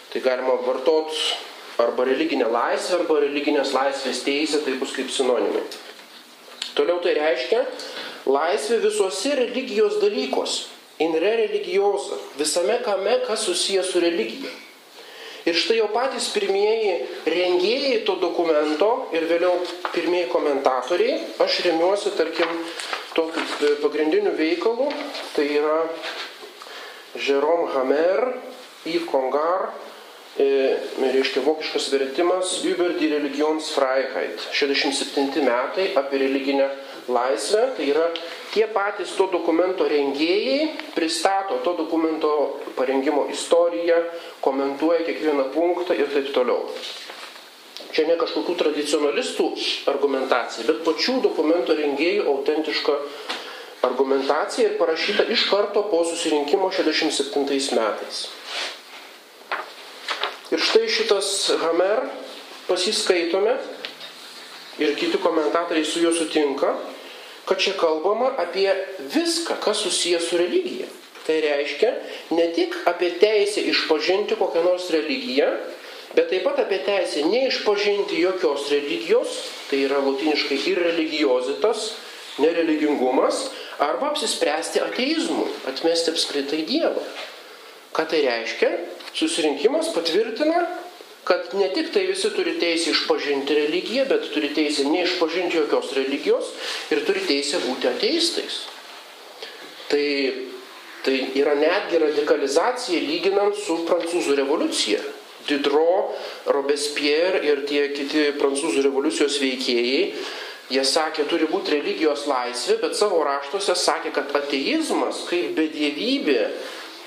tai 0.10 0.24
galima 0.26 0.58
vartoti 0.66 1.53
arba 1.82 2.06
religinė 2.08 2.50
laisvė, 2.52 3.00
arba 3.00 3.22
religinės 3.24 3.74
laisvės 3.74 4.22
teisė, 4.26 4.62
tai 4.66 4.76
bus 4.82 4.94
kaip 4.96 5.10
sinonimai. 5.14 5.64
Toliau 6.78 7.00
tai 7.04 7.16
reiškia 7.18 7.64
laisvė 8.30 8.80
visuose 8.88 9.36
religijos 9.40 10.00
dalykuose. 10.02 10.70
In 11.02 11.16
re 11.18 11.32
religiosa. 11.40 12.20
Visame 12.38 12.78
kame, 12.86 13.18
kas 13.26 13.48
susijęs 13.48 13.90
su 13.92 14.00
religija. 14.00 14.52
Ir 15.44 15.58
štai 15.60 15.80
jau 15.82 15.90
patys 15.92 16.30
pirmieji 16.32 16.94
rengėjai 17.28 18.04
to 18.08 18.14
dokumento 18.22 19.10
ir 19.12 19.26
vėliau 19.28 19.58
pirmieji 19.90 20.30
komentatoriai, 20.32 21.18
aš 21.44 21.58
remiuosi, 21.66 22.14
tarkim, 22.16 22.54
tokiu 23.18 23.74
pagrindiniu 23.82 24.32
veikalu, 24.38 24.88
tai 25.36 25.50
yra 25.58 25.82
Jerome 27.20 27.74
Hamer, 27.74 28.38
Yves 28.88 29.10
Congar, 29.12 29.74
reiškia 30.38 31.43
vokiškas 31.46 31.91
vertimas 31.91 32.63
Über 32.65 32.89
die 32.98 33.08
Religionsfreiheit, 33.08 34.39
67 34.52 35.41
metai 35.46 35.93
apie 35.96 36.17
religinę 36.17 36.69
laisvę, 37.08 37.72
tai 37.78 37.89
yra 37.89 38.08
tie 38.54 38.67
patys 38.67 39.13
to 39.17 39.28
dokumento 39.28 39.86
rengėjai 39.86 40.72
pristato 40.96 41.60
to 41.63 41.74
dokumento 41.78 42.60
parengimo 42.76 43.28
istoriją, 43.30 43.96
komentuoja 44.41 45.06
kiekvieną 45.06 45.52
punktą 45.54 45.93
ir 45.93 46.10
taip 46.10 46.34
toliau. 46.34 46.65
Čia 47.93 48.08
ne 48.10 48.17
kažkokių 48.17 48.56
tradicionalistų 48.58 49.52
argumentacija, 49.86 50.65
bet 50.65 50.82
pačių 50.82 51.19
dokumento 51.22 51.76
rengėjų 51.78 52.26
autentiška 52.26 52.96
argumentacija 53.86 54.65
ir 54.65 54.80
parašyta 54.80 55.28
iš 55.30 55.46
karto 55.52 55.84
po 55.91 56.02
susirinkimo 56.08 56.72
67 56.74 57.78
metais. 57.78 58.30
Ir 60.54 60.62
štai 60.62 60.86
šitas 60.86 61.28
Hamer 61.63 62.04
pasiskaitome 62.68 63.56
ir 64.78 64.94
kiti 64.96 65.18
komentatoriai 65.18 65.86
su 65.86 66.02
juo 66.04 66.12
sutinka, 66.13 66.76
kad 67.46 67.58
čia 67.58 67.74
kalbama 67.80 68.30
apie 68.38 68.70
viską, 69.00 69.58
kas 69.63 69.82
susijęs 69.82 70.30
su 70.30 70.38
religija. 70.38 70.86
Tai 71.26 71.39
reiškia 71.42 71.92
ne 72.38 72.48
tik 72.54 72.76
apie 72.86 73.10
teisę 73.20 73.63
išpažinti 73.72 74.38
kokią 74.38 74.63
nors 74.63 74.89
religiją, 74.94 75.50
bet 76.13 76.30
taip 76.30 76.46
pat 76.46 76.60
apie 76.68 76.84
teisę 76.86 77.26
neišpažinti 77.32 78.22
jokios 78.22 78.70
religijos, 78.70 79.38
tai 79.70 79.86
yra 79.88 80.04
latiniškai 80.06 80.60
ir 80.70 80.84
religiozitas, 80.86 81.94
nereligingumas, 82.38 83.48
arba 83.82 84.12
apsispręsti 84.12 84.84
ateizmų, 84.86 85.48
atmesti 85.72 86.13
apskritai 86.13 86.66
Dievą. 86.70 87.02
Ką 87.94 88.08
tai 88.10 88.24
reiškia? 88.26 88.72
Susirinkimas 89.14 89.92
patvirtina, 89.94 90.64
kad 91.24 91.54
ne 91.54 91.70
tik 91.70 91.92
tai 91.94 92.08
visi 92.10 92.32
turi 92.36 92.58
teisę 92.60 92.92
išpažinti 92.92 93.56
religiją, 93.56 94.08
bet 94.10 94.32
turi 94.34 94.50
teisę 94.56 94.88
neišpažinti 94.90 95.60
jokios 95.62 95.94
religijos 95.96 96.50
ir 96.92 97.04
turi 97.08 97.24
teisę 97.28 97.62
būti 97.64 97.88
ateistais. 97.92 98.64
Tai, 99.92 100.08
tai 101.06 101.18
yra 101.40 101.54
netgi 101.60 102.02
radikalizacija 102.02 103.04
lyginant 103.06 103.60
su 103.62 103.84
prancūzų 103.88 104.40
revoliucija. 104.42 105.04
Diderot, 105.48 106.16
Robespierre 106.56 107.44
ir 107.46 107.66
tie 107.68 107.90
kiti 107.96 108.30
prancūzų 108.40 108.86
revoliucijos 108.88 109.38
veikėjai, 109.44 110.04
jie 110.72 110.84
sakė, 110.88 111.26
turi 111.30 111.50
būti 111.52 111.76
religijos 111.76 112.24
laisvė, 112.32 112.78
bet 112.82 112.96
savo 112.96 113.20
raštuose 113.28 113.76
sakė, 113.78 114.14
kad 114.16 114.32
ateizmas 114.40 115.26
kaip 115.30 115.52
bedievybė 115.58 116.48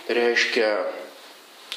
reiškia 0.09 0.71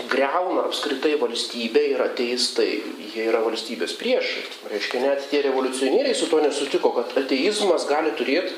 greuna 0.07 0.63
apskritai 0.69 1.17
valstybę 1.19 1.81
ir 1.91 2.01
ateistai, 2.03 2.79
jie 3.11 3.25
yra 3.27 3.41
valstybės 3.43 3.95
priešai. 3.99 4.43
Reiškia, 4.71 5.01
net 5.03 5.25
tie 5.31 5.41
revoliucionieriai 5.43 6.15
su 6.15 6.29
to 6.31 6.39
nesutiko, 6.43 6.93
kad 6.95 7.17
ateizmas 7.19 7.87
gali 7.89 8.13
turėti 8.15 8.55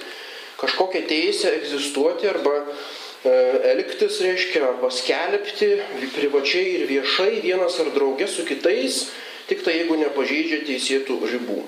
kažkokią 0.62 1.01
teisę 1.10 1.55
egzistuoti 1.57 2.29
arba 2.29 2.60
e, 2.62 3.31
elgtis, 3.73 4.19
reiškia, 4.21 4.62
arba 4.67 4.91
skelbti 4.93 5.71
privačiai 6.13 6.75
ir 6.75 6.86
viešai 6.89 7.41
vienas 7.41 7.79
ar 7.81 7.89
draugė 7.95 8.27
su 8.29 8.45
kitais, 8.45 9.07
tik 9.49 9.65
tai 9.65 9.79
jeigu 9.79 9.97
nepažeidžia 10.03 10.62
teisėtų 10.67 11.17
ribų. 11.31 11.63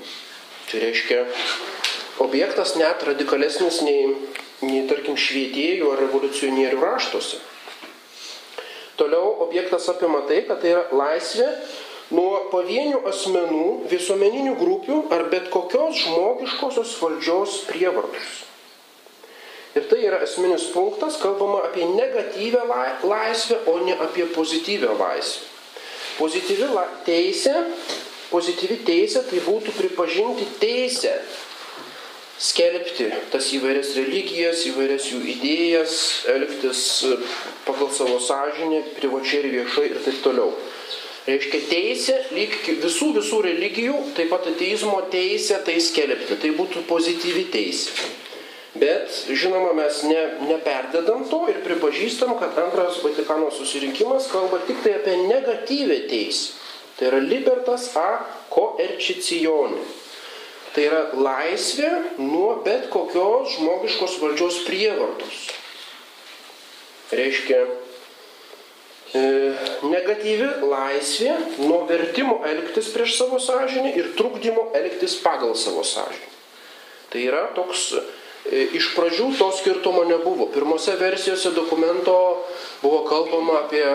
Tai 0.69 0.83
reiškia, 0.85 1.23
objektas 2.21 2.75
net 2.77 3.01
radikalesnis 3.09 3.81
nei, 3.81 4.13
nei 4.61 4.85
tarkim, 4.91 5.17
švietėjų 5.17 5.89
ar 5.95 6.05
revoliucionierių 6.05 6.85
raštuose. 6.85 7.41
Toliau 8.97 9.41
objektas 9.47 9.89
apima 9.89 10.21
tai, 10.29 10.43
kad 10.45 10.61
tai 10.61 10.75
yra 10.75 10.83
laisvė 10.93 11.47
nuo 12.13 12.43
pavienių 12.51 13.01
asmenų, 13.09 13.67
visuomeninių 13.89 14.55
grupių 14.59 14.97
ar 15.15 15.27
bet 15.31 15.49
kokios 15.53 16.03
žmogiškosios 16.03 16.97
valdžios 17.01 17.63
prievartos. 17.71 18.43
Ir 19.73 19.87
tai 19.89 20.03
yra 20.05 20.19
esminis 20.21 20.67
punktas, 20.69 21.17
kalbama 21.17 21.63
apie 21.65 21.87
negatyvę 21.89 22.61
laisvę, 23.09 23.57
o 23.65 23.79
ne 23.81 23.97
apie 24.05 24.27
pozityvę 24.35 24.91
laisvę. 24.99 25.49
Pozityvi 26.19 26.67
teisė, 27.07 27.55
pozityvi 28.29 28.83
teisė 28.85 29.23
tai 29.25 29.41
būtų 29.47 29.73
pripažinti 29.79 30.45
teisę 30.61 31.15
skelbti 32.39 33.09
tas 33.31 33.49
įvairias 33.55 33.93
religijas, 33.99 34.65
įvairias 34.69 35.09
jų 35.11 35.21
idėjas, 35.35 35.97
elgtis 36.33 36.83
pagal 37.67 37.91
savo 37.93 38.19
sąžinę, 38.19 38.83
privačiai 38.97 39.43
ir 39.43 39.51
viešai 39.59 39.89
ir 39.91 40.01
taip 40.05 40.23
toliau. 40.25 40.53
Reiškia 41.23 41.59
teisė, 41.69 42.17
lyg 42.35 42.55
visų 42.83 43.13
visų 43.15 43.37
religijų, 43.45 43.95
taip 44.17 44.33
pat 44.33 44.49
ateizmo 44.49 44.97
teisė 45.13 45.61
tai 45.63 45.77
skelbti. 45.79 46.35
Tai 46.41 46.51
būtų 46.57 46.83
pozityvi 46.89 47.45
teisė. 47.53 47.93
Bet, 48.73 49.13
žinoma, 49.29 49.71
mes 49.77 50.01
ne, 50.09 50.21
neperdedam 50.49 51.23
to 51.29 51.43
ir 51.51 51.61
pripažįstam, 51.63 52.33
kad 52.41 52.57
antras 52.57 52.97
Vatikano 53.05 53.51
susirinkimas 53.53 54.27
kalba 54.33 54.59
tik 54.67 54.81
tai 54.83 54.97
apie 54.97 55.15
negatyvę 55.29 55.99
teisę. 56.09 56.57
Tai 56.97 57.07
yra 57.11 57.19
libertas 57.23 57.91
a 57.97 58.07
coercitione. 58.51 59.79
Tai 60.73 60.83
yra 60.89 61.01
laisvė 61.13 61.89
nuo 62.17 62.55
bet 62.65 62.87
kokios 62.93 63.59
žmogiškos 63.59 64.17
valdžios 64.23 64.63
prievartos. 64.65 65.43
Reiškia, 67.13 67.59
e, 69.13 69.21
negatyvi 69.85 70.49
laisvė 70.65 71.35
nuo 71.61 71.83
vertimo 71.89 72.39
elgtis 72.49 72.89
prieš 72.95 73.19
savo 73.19 73.37
sąžinį 73.37 73.93
ir 74.01 74.11
trukdymo 74.17 74.71
elgtis 74.81 75.19
pagal 75.21 75.53
savo 75.53 75.85
sąžinį. 75.85 76.31
Tai 77.13 77.21
yra 77.21 77.43
toks, 77.53 77.93
e, 77.93 78.65
iš 78.73 78.95
pradžių 78.97 79.29
to 79.37 79.51
skirtumo 79.53 80.07
nebuvo. 80.09 80.49
Pirmose 80.49 80.97
versijose 80.97 81.53
dokumento 81.53 82.15
buvo 82.81 83.03
kalbama 83.05 83.59
apie 83.67 83.85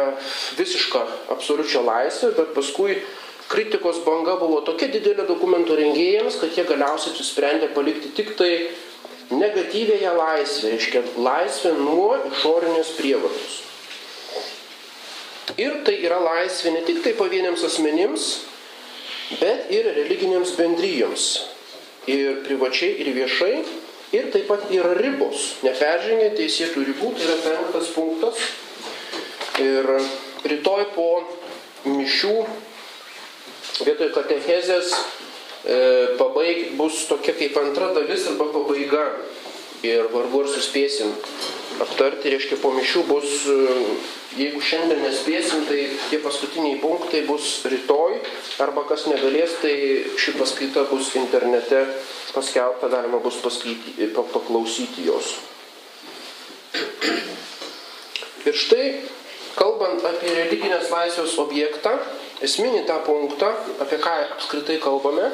visišką 0.54 1.02
absoliučią 1.34 1.82
laisvę, 1.82 2.36
bet 2.38 2.54
paskui 2.54 3.02
kritikos 3.48 4.02
banga 4.04 4.36
buvo 4.40 4.60
tokia 4.66 4.90
didelė 4.92 5.24
dokumento 5.28 5.76
rengėjams, 5.78 6.36
kad 6.40 6.52
jie 6.56 6.66
galiausiai 6.68 7.14
apsisprendė 7.14 7.70
palikti 7.74 8.12
tik 8.16 8.34
tai 8.38 8.52
negatyvėje 9.32 10.12
laisvę, 10.16 10.74
reiškia 10.74 11.02
laisvę 11.20 11.72
nuo 11.80 12.12
išorinės 12.30 12.92
prievartos. 13.00 13.56
Ir 15.58 15.80
tai 15.84 15.96
yra 16.04 16.20
laisvė 16.22 16.74
ne 16.76 16.84
tik 16.86 17.00
tai 17.04 17.14
pavieniams 17.18 17.64
asmenims, 17.66 18.28
bet 19.40 19.72
ir 19.74 19.88
religinėms 19.96 20.54
bendryjoms. 20.60 21.28
Ir 22.08 22.42
privačiai, 22.44 22.94
ir 23.02 23.12
viešai. 23.16 23.52
Ir 24.16 24.30
taip 24.32 24.46
pat 24.48 24.70
yra 24.72 24.94
ribos. 24.96 25.58
Neperžengia 25.60 26.30
teisėtų 26.36 26.86
ribų, 26.86 27.10
tai 27.16 27.26
yra 27.26 27.36
penktas 27.44 27.90
punktas. 27.92 28.38
Ir 29.60 29.90
rytoj 30.48 30.86
po 30.94 31.08
mišių 31.84 32.36
vietoj 33.84 34.10
katechezės 34.14 34.92
e, 34.94 35.78
pabaig, 36.20 36.74
bus 36.78 37.04
tokia 37.10 37.34
kaip 37.38 37.58
antra 37.60 37.92
dalis 37.96 38.26
arba 38.30 38.50
pabaiga. 38.54 39.04
Ir 39.86 40.08
vargu 40.10 40.40
ar 40.42 40.48
suspėsim 40.50 41.12
aptarti, 41.78 42.32
reiškia 42.32 42.56
po 42.58 42.72
mišių 42.74 43.04
bus, 43.06 43.34
e, 43.46 43.82
jeigu 44.40 44.62
šiandien 44.64 45.04
nespėsim, 45.04 45.66
tai 45.68 45.84
tie 46.10 46.18
paskutiniai 46.24 46.80
punktai 46.82 47.22
bus 47.28 47.60
rytoj, 47.70 48.18
arba 48.64 48.82
kas 48.88 49.06
negalės, 49.10 49.60
tai 49.62 49.76
ši 50.18 50.34
paskaita 50.38 50.88
bus 50.90 51.12
internete 51.20 51.84
paskelbta, 52.34 52.90
galima 52.90 53.22
bus 53.22 53.38
paskaityti, 53.44 54.10
paklausyti 54.16 55.06
jos. 55.06 55.36
Ir 58.48 58.56
štai, 58.56 58.84
kalbant 59.58 60.04
apie 60.06 60.30
religinės 60.32 60.90
laisvės 60.92 61.34
objektą, 61.42 61.94
esminį 62.44 62.84
tą 62.88 63.00
punktą, 63.06 63.50
apie 63.82 63.98
ką 64.02 64.14
apskritai 64.36 64.78
kalbame, 64.82 65.30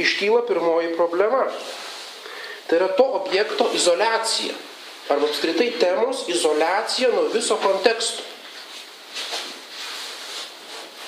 iškyla 0.00 0.42
pirmoji 0.48 0.94
problema. 0.96 1.46
Tai 2.68 2.78
yra 2.78 2.88
to 2.96 3.04
objekto 3.20 3.68
izolacija. 3.74 4.54
Arba 5.10 5.26
apskritai 5.26 5.72
temos 5.80 6.28
izolacija 6.30 7.10
nuo 7.10 7.28
viso 7.34 7.56
konteksto. 7.58 8.22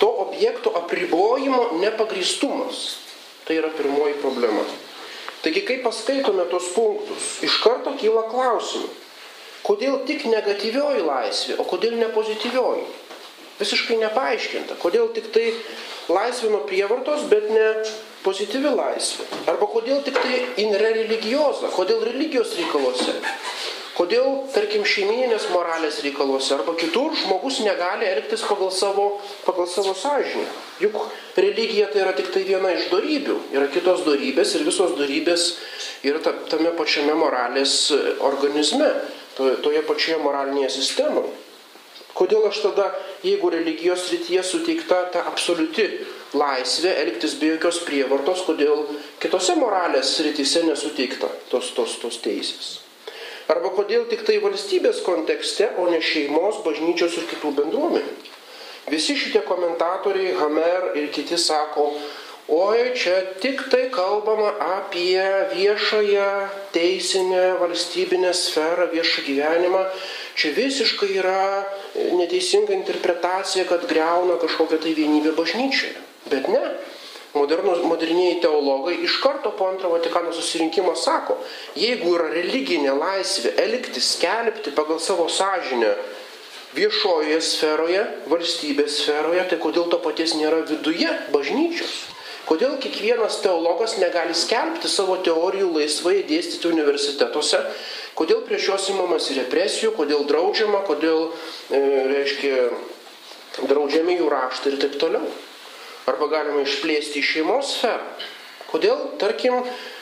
To 0.03 0.09
objekto 0.27 0.73
apribojimo 0.75 1.79
nepagristumas. 1.79 2.97
Tai 3.47 3.57
yra 3.57 3.71
pirmoji 3.77 4.19
problema. 4.23 4.65
Taigi, 5.43 5.63
kai 5.67 5.79
paskaitome 5.83 6.45
tos 6.51 6.69
punktus, 6.75 7.39
iš 7.43 7.57
karto 7.63 7.95
kyla 7.99 8.29
klausimai. 8.31 8.91
Kodėl 9.63 10.01
tik 10.07 10.25
negatyvioji 10.27 11.03
laisvė, 11.07 11.57
o 11.63 11.67
kodėl 11.67 11.95
ne 11.99 12.09
pozityvioji? 12.15 12.85
Visiškai 13.63 14.01
nepaaiškinta. 14.03 14.79
Kodėl 14.83 15.13
tik 15.15 15.31
tai 15.35 15.53
laisvė 16.11 16.51
nuo 16.51 16.65
prievartos, 16.67 17.29
bet 17.31 17.49
ne 17.53 17.69
pozityvi 18.25 18.73
laisvė. 18.75 19.27
Arba 19.51 19.69
kodėl 19.71 20.03
tik 20.07 20.19
tai 20.19 20.41
in 20.63 20.75
re 20.79 20.95
religioza, 21.03 21.71
kodėl 21.75 22.03
religijos 22.09 22.57
reikaluose. 22.59 23.15
Kodėl, 23.93 24.47
tarkim, 24.55 24.87
šeimininės 24.89 25.51
moralės 25.53 25.99
reikaluose 26.01 26.55
arba 26.57 26.73
kitur 26.81 27.13
žmogus 27.21 27.59
negali 27.61 28.07
elgtis 28.09 28.41
pagal 28.49 28.71
savo, 28.73 29.05
pagal 29.45 29.69
savo 29.69 29.93
sąžinę. 29.93 30.47
Juk 30.81 30.97
religija 31.37 31.91
tai 31.93 32.01
yra 32.07 32.15
tik 32.17 32.33
tai 32.33 32.47
viena 32.49 32.73
iš 32.73 32.89
darybių. 32.89 33.37
Yra 33.53 33.69
kitos 33.75 34.01
darybės 34.09 34.57
ir 34.57 34.65
visos 34.65 34.97
darybės 34.97 35.47
yra 36.09 36.25
tame 36.25 36.73
pačiame 36.79 37.13
moralės 37.21 37.93
organizme, 38.25 38.89
toje 39.37 39.85
pačioje 39.85 40.23
moralinėje 40.25 40.73
sistemoje. 40.81 41.37
Kodėl 42.17 42.45
aš 42.49 42.61
tada, 42.67 42.91
jeigu 43.25 43.51
religijos 43.55 44.11
rytyje 44.13 44.43
suteikta 44.45 44.99
ta 45.15 45.25
absoliuti 45.31 45.87
laisvė 46.37 46.93
elgtis 47.05 47.39
be 47.41 47.55
jokios 47.55 47.81
prievartos, 47.87 48.45
kodėl 48.49 48.85
kitose 49.23 49.57
moralės 49.57 50.15
rytise 50.25 50.65
nesuteikta 50.69 51.31
tos, 51.51 51.73
tos, 51.77 51.97
tos 52.03 52.21
teisės? 52.25 52.75
Arba 53.53 53.73
kodėl 53.75 54.05
tik 54.11 54.23
tai 54.29 54.39
valstybės 54.43 55.03
kontekste, 55.07 55.73
o 55.81 55.89
ne 55.91 55.99
šeimos, 56.05 56.61
bažnyčios 56.65 57.17
ir 57.19 57.27
kitų 57.33 57.57
bendruomenių? 57.59 58.15
Visi 58.91 59.17
šitie 59.17 59.43
komentatoriai, 59.47 60.35
Hamer 60.37 60.93
ir 60.99 61.09
kiti 61.15 61.39
sako, 61.39 61.93
oi 62.53 62.93
čia 62.99 63.15
tik 63.43 63.63
tai 63.71 63.87
kalbama 63.95 64.51
apie 64.79 65.23
viešąją 65.55 66.31
teisinę 66.75 67.45
valstybinę 67.61 68.33
sferą, 68.35 68.89
viešą 68.93 69.23
gyvenimą 69.29 69.85
Čia 70.39 70.53
visiškai 70.57 71.11
yra 71.21 71.65
neteisinga 72.17 72.73
interpretacija, 72.73 73.67
kad 73.69 73.85
greuna 73.89 74.39
kažkokią 74.41 74.81
tai 74.81 74.95
vienybę 74.97 75.35
bažnyčioje. 75.37 75.99
Bet 76.31 76.49
ne. 76.49 76.63
Modernus, 77.33 77.81
moderniai 77.89 78.41
teologai 78.45 78.99
iš 79.07 79.15
karto 79.25 79.55
po 79.57 79.71
antrojo 79.73 79.95
Vatikano 79.97 80.35
susirinkimo 80.37 80.93
sako, 80.97 81.39
jeigu 81.81 82.13
yra 82.19 82.29
religinė 82.29 82.93
laisvė 82.93 83.55
elgtis, 83.63 84.11
skelbti 84.19 84.75
pagal 84.77 85.01
savo 85.01 85.31
sąžinę 85.33 85.95
viešojoje 86.77 87.39
sferoje, 87.45 88.03
valstybės 88.29 88.99
sferoje, 89.01 89.47
tai 89.49 89.61
kodėl 89.65 89.89
to 89.93 90.01
paties 90.05 90.37
nėra 90.37 90.61
viduje 90.69 91.09
bažnyčios? 91.33 92.03
Kodėl 92.43 92.75
kiekvienas 92.83 93.39
teologas 93.41 93.95
negali 94.03 94.35
skelbti 94.37 94.91
savo 94.91 95.15
teorijų 95.25 95.69
laisvai 95.77 96.19
dėstyti 96.29 96.69
universitetuose, 96.69 97.61
kodėl 98.19 98.43
prieš 98.47 98.69
juos 98.71 98.89
įmamas 98.93 99.31
represijų, 99.37 99.95
kodėl 99.97 100.27
draudžiama, 100.29 100.83
kodėl, 100.89 101.31
e, 101.71 101.81
reiškia, 102.13 102.69
draudžiami 103.69 104.19
jų 104.21 104.29
raštai 104.33 104.73
ir 104.73 104.79
taip 104.85 104.99
toliau. 105.01 105.25
Arba 106.11 106.29
galima 106.33 106.65
išplėsti 106.67 107.21
į 107.21 107.27
šeimos 107.29 107.77
sferą. 107.77 108.07
Kodėl, 108.73 108.97
tarkim, 109.21 109.59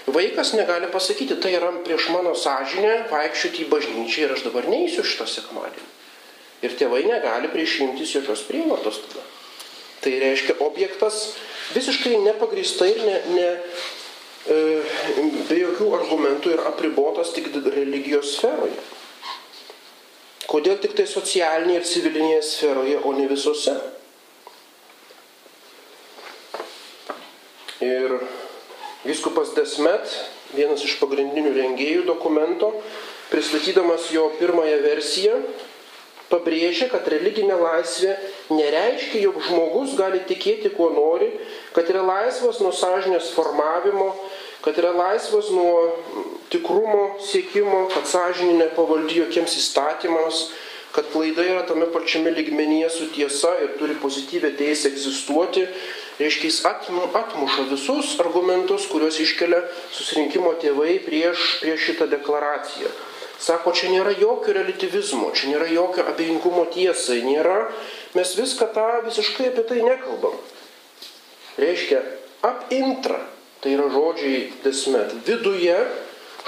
vaikas 0.07 0.55
negali 0.55 0.87
pasakyti, 0.93 1.37
tai 1.43 1.57
yra 1.59 1.73
prieš 1.85 2.09
mano 2.15 2.37
sąžinę 2.39 3.11
vaikščioti 3.11 3.65
į 3.65 3.71
bažnyčią 3.73 4.27
ir 4.27 4.35
aš 4.37 4.45
dabar 4.47 4.69
neįsiu 4.71 5.03
šitą 5.05 5.27
sekmadienį. 5.27 5.89
Ir 6.63 6.77
tėvai 6.79 7.03
negali 7.09 7.51
prieš 7.51 7.81
imtis 7.87 8.15
jokios 8.15 8.45
prievartos 8.47 9.01
tada. 9.07 9.25
Tai 10.01 10.13
reiškia, 10.23 10.57
objektas 10.65 11.35
visiškai 11.75 12.15
nepagristai 12.25 12.91
ir 12.95 13.03
ne, 13.05 13.17
ne, 13.35 13.49
be 14.47 15.59
jokių 15.59 15.91
argumentų 15.99 16.55
ir 16.55 16.65
apribotas 16.71 17.35
tik 17.37 17.51
religijos 17.67 18.37
sferoje. 18.39 18.79
Kodėl 20.51 20.81
tik 20.83 20.97
tai 20.99 21.07
socialinėje 21.07 21.79
ir 21.79 21.87
civilinėje 21.87 22.43
sferoje, 22.43 22.97
o 23.07 23.13
ne 23.15 23.29
visose? 23.31 23.77
Ir 27.81 28.17
viskupas 29.07 29.55
Desmet, 29.55 30.11
vienas 30.57 30.83
iš 30.85 30.97
pagrindinių 31.01 31.55
rengėjų 31.55 32.03
dokumento, 32.09 32.73
pristatydamas 33.31 34.11
jo 34.13 34.27
pirmąją 34.41 34.81
versiją, 34.83 35.39
pabrėžia, 36.31 36.91
kad 36.91 37.07
religinė 37.11 37.57
laisvė 37.59 38.17
nereiškia, 38.53 39.23
jog 39.27 39.41
žmogus 39.47 39.95
gali 39.99 40.23
tikėti, 40.27 40.71
kuo 40.75 40.91
nori, 40.95 41.31
kad 41.75 41.89
yra 41.91 42.03
laisvas 42.07 42.61
nuo 42.63 42.75
sąžinės 42.75 43.33
formavimo, 43.35 44.13
kad 44.65 44.79
yra 44.79 44.91
laisvas 44.93 45.51
nuo 45.55 45.97
tikrumo 46.53 47.17
siekimo, 47.25 47.87
kad 47.95 48.09
sąžinė 48.11 48.59
nepavaldy 48.65 49.23
jokiems 49.23 49.57
įstatymams, 49.61 50.43
kad 50.93 51.07
klaida 51.13 51.45
yra 51.47 51.63
tame 51.69 51.87
pačiame 51.87 52.33
ligmenyje 52.35 52.91
su 52.91 53.07
tiesa 53.15 53.55
ir 53.63 53.77
turi 53.79 53.95
pozityvę 54.03 54.51
teisę 54.59 54.91
egzistuoti, 54.91 55.67
reiškia 56.19 56.51
jis 56.51 56.59
atmuša 56.67 57.69
visus 57.71 58.17
argumentus, 58.21 58.89
kuriuos 58.91 59.21
iškelia 59.23 59.63
susirinkimo 59.95 60.53
tėvai 60.63 60.99
prieš, 61.07 61.61
prieš 61.63 61.87
šitą 61.91 62.11
deklaraciją. 62.11 62.91
Sako, 63.41 63.73
čia 63.73 63.89
nėra 63.89 64.13
jokio 64.21 64.53
relativizmo, 64.53 65.31
čia 65.33 65.55
nėra 65.55 65.71
jokio 65.73 66.05
abejingumo 66.11 66.67
tiesai, 66.75 67.23
nėra, 67.25 67.71
mes 68.13 68.35
viską 68.37 68.69
tą 68.75 68.89
visiškai 69.07 69.49
apie 69.49 69.65
tai 69.71 69.79
nekalbam. 69.87 70.35
Reiškia, 71.61 72.03
apintra, 72.45 73.23
tai 73.61 73.75
yra 73.77 73.91
žodžiai 73.93 74.47
desmet, 74.65 75.13
viduje 75.27 75.77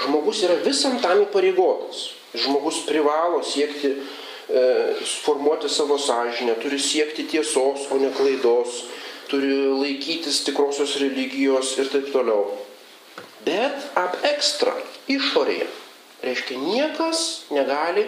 žmogus 0.03 0.41
yra 0.47 0.57
visam 0.65 0.97
tam 1.03 1.23
įpareigotas. 1.27 2.09
Žmogus 2.33 2.81
privalo 2.87 3.43
siekti, 3.45 3.93
e, 3.93 4.63
formuoti 5.21 5.69
savo 5.69 5.99
sąžinę, 6.01 6.57
turi 6.63 6.79
siekti 6.81 7.27
tiesos, 7.29 7.85
o 7.93 7.99
ne 8.01 8.09
klaidos, 8.17 8.83
turi 9.29 9.53
laikytis 9.69 10.41
tikrosios 10.47 10.97
religijos 11.01 11.77
ir 11.77 11.93
taip 11.93 12.09
toliau. 12.15 12.57
Bet 13.45 13.93
ap 13.99 14.17
ekstra, 14.25 14.73
išorėje 15.11 15.69
Reiškia, 16.23 16.55
niekas 16.55 17.51
negali 17.51 18.05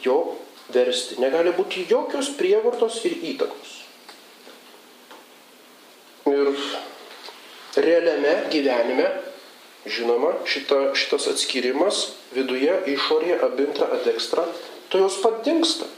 jo 0.00 0.38
versti, 0.72 1.18
negali 1.20 1.52
būti 1.52 1.84
jokios 1.90 2.30
prievartos 2.38 2.96
ir 3.04 3.18
įtakos. 3.34 3.72
Ir 6.32 6.48
realiame 7.76 8.34
gyvenime, 8.52 9.08
žinoma, 9.86 10.34
šita, 10.46 10.92
šitas 10.98 11.28
atskirimas 11.32 12.04
viduje, 12.36 12.74
išorėje, 12.92 13.38
abintra, 13.46 13.88
adekstra, 13.96 14.44
to 14.92 15.00
jos 15.02 15.18
pat 15.24 15.42
dinksta. 15.46 15.88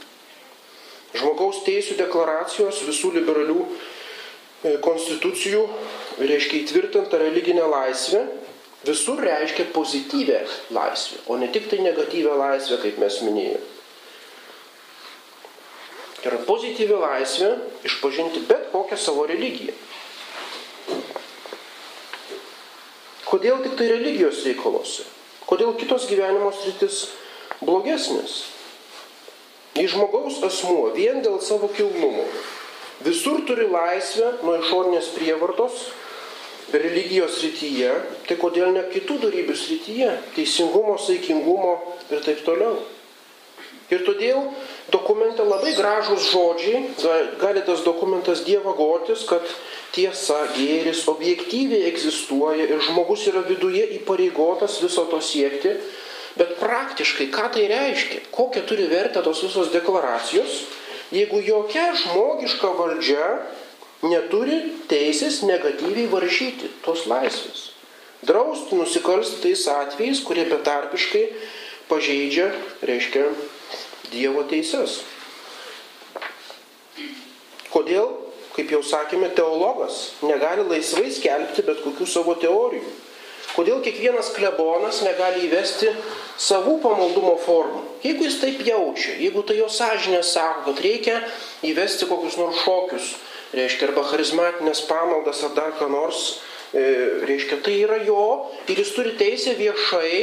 Žmogaus 1.15 1.61
teisų 1.67 1.95
deklaracijos 1.99 2.81
visų 2.87 3.13
liberalių 3.19 3.59
e, 3.63 4.75
konstitucijų 4.83 5.61
reiškia 6.19 6.63
įtvirtinta 6.63 7.19
religinė 7.21 7.67
laisvė 7.71 8.25
visur 8.85 9.21
reiškia 9.23 9.65
pozityvę 9.73 10.45
laisvę, 10.71 11.17
o 11.27 11.37
ne 11.37 11.47
tik 11.47 11.69
tai 11.69 11.79
negatyvę 11.79 12.35
laisvę, 12.37 12.77
kaip 12.83 12.99
mes 13.01 13.21
minėjome. 13.25 13.63
Tai 16.21 16.31
yra 16.31 16.39
pozityvi 16.47 16.99
laisvė 17.01 17.51
išpažinti 17.85 18.45
bet 18.49 18.69
kokią 18.73 18.97
savo 18.97 19.25
religiją. 19.29 19.73
Kodėl 23.25 23.61
tik 23.63 23.77
tai 23.79 23.89
religijos 23.89 24.43
reikaluose? 24.45 25.07
Kodėl 25.49 25.73
kitos 25.79 26.05
gyvenimo 26.09 26.51
sritis 26.53 27.07
blogesnės? 27.61 28.43
Jei 29.75 29.89
žmogaus 29.91 30.39
asmuo 30.45 30.93
vien 30.95 31.19
dėl 31.25 31.41
savo 31.43 31.67
kilnumo 31.73 32.23
visur 33.03 33.41
turi 33.47 33.67
laisvę 33.69 34.31
nuo 34.43 34.55
išorinės 34.61 35.11
prievartos, 35.15 35.89
religijos 36.73 37.39
srityje, 37.39 37.91
tai 38.27 38.37
kodėl 38.41 38.73
ne 38.75 38.85
kitų 38.91 39.19
darybių 39.25 39.55
srityje, 39.55 40.11
teisingumo, 40.35 40.95
saikingumo 40.99 41.75
ir 42.09 42.23
taip 42.25 42.41
toliau. 42.47 42.79
Ir 43.93 44.01
todėl 44.07 44.47
dokumente 44.91 45.43
labai 45.43 45.73
gražus 45.77 46.29
žodžiai, 46.31 46.83
gali 47.41 47.63
tas 47.65 47.81
dokumentas 47.85 48.43
dievagotis, 48.45 49.25
kad 49.29 49.41
tiesa, 49.95 50.45
gėris 50.55 51.05
objektyviai 51.09 51.89
egzistuoja 51.89 52.67
ir 52.67 52.81
žmogus 52.89 53.25
yra 53.31 53.45
viduje 53.47 53.85
įpareigotas 53.99 54.79
viso 54.83 55.07
to 55.09 55.21
siekti, 55.23 55.75
bet 56.35 56.57
praktiškai 56.59 57.29
ką 57.33 57.49
tai 57.55 57.67
reiškia, 57.71 58.25
kokią 58.35 58.65
turi 58.69 58.89
vertę 58.91 59.23
tos 59.25 59.41
visos 59.45 59.71
deklaracijos, 59.73 60.65
jeigu 61.15 61.39
jokia 61.45 61.91
žmogiška 61.95 62.73
valdžia 62.77 63.29
neturi 64.05 64.59
teisės 64.91 65.41
negatyviai 65.47 66.09
varžyti 66.11 66.69
tos 66.85 67.05
laisvės. 67.09 67.71
Drausti 68.25 68.77
nusikalsti 68.77 69.41
tais 69.43 69.65
atvejais, 69.69 70.21
kurie 70.25 70.45
betarpiškai 70.49 71.25
pažeidžia, 71.89 72.49
reiškia, 72.85 73.27
Dievo 74.15 74.45
teises. 74.47 75.01
Kodėl, 77.73 78.07
kaip 78.55 78.71
jau 78.71 78.79
sakėme, 78.87 79.27
teologas 79.35 80.13
negali 80.23 80.63
laisvai 80.69 81.09
skelbti 81.11 81.65
bet 81.67 81.83
kokių 81.83 82.07
savo 82.07 82.37
teorijų? 82.39 82.93
Kodėl 83.55 83.79
kiekvienas 83.83 84.33
klebonas 84.35 85.01
negali 85.05 85.45
įvesti 85.45 85.91
savų 86.41 86.77
pamaldumo 86.83 87.35
formų? 87.43 87.83
Jeigu 88.03 88.25
jis 88.27 88.39
taip 88.41 88.63
jaučia, 88.67 89.13
jeigu 89.19 89.43
tai 89.47 89.59
jo 89.61 89.69
sąžinė 89.71 90.19
sako, 90.27 90.65
kad 90.69 90.81
reikia 90.83 91.21
įvesti 91.63 92.07
kokius 92.09 92.35
nors 92.39 92.63
šokius, 92.65 93.13
reiškia 93.55 93.89
arba 93.89 94.03
charizmatinės 94.09 94.83
pamaldas 94.89 95.43
ar 95.47 95.55
dar 95.55 95.75
ką 95.79 95.87
nors 95.91 96.25
reiškia, 96.75 97.61
tai 97.63 97.77
yra 97.85 97.97
jo 98.03 98.51
ir 98.67 98.79
jis 98.81 98.91
turi 98.95 99.13
teisę 99.15 99.53
viešai 99.55 100.17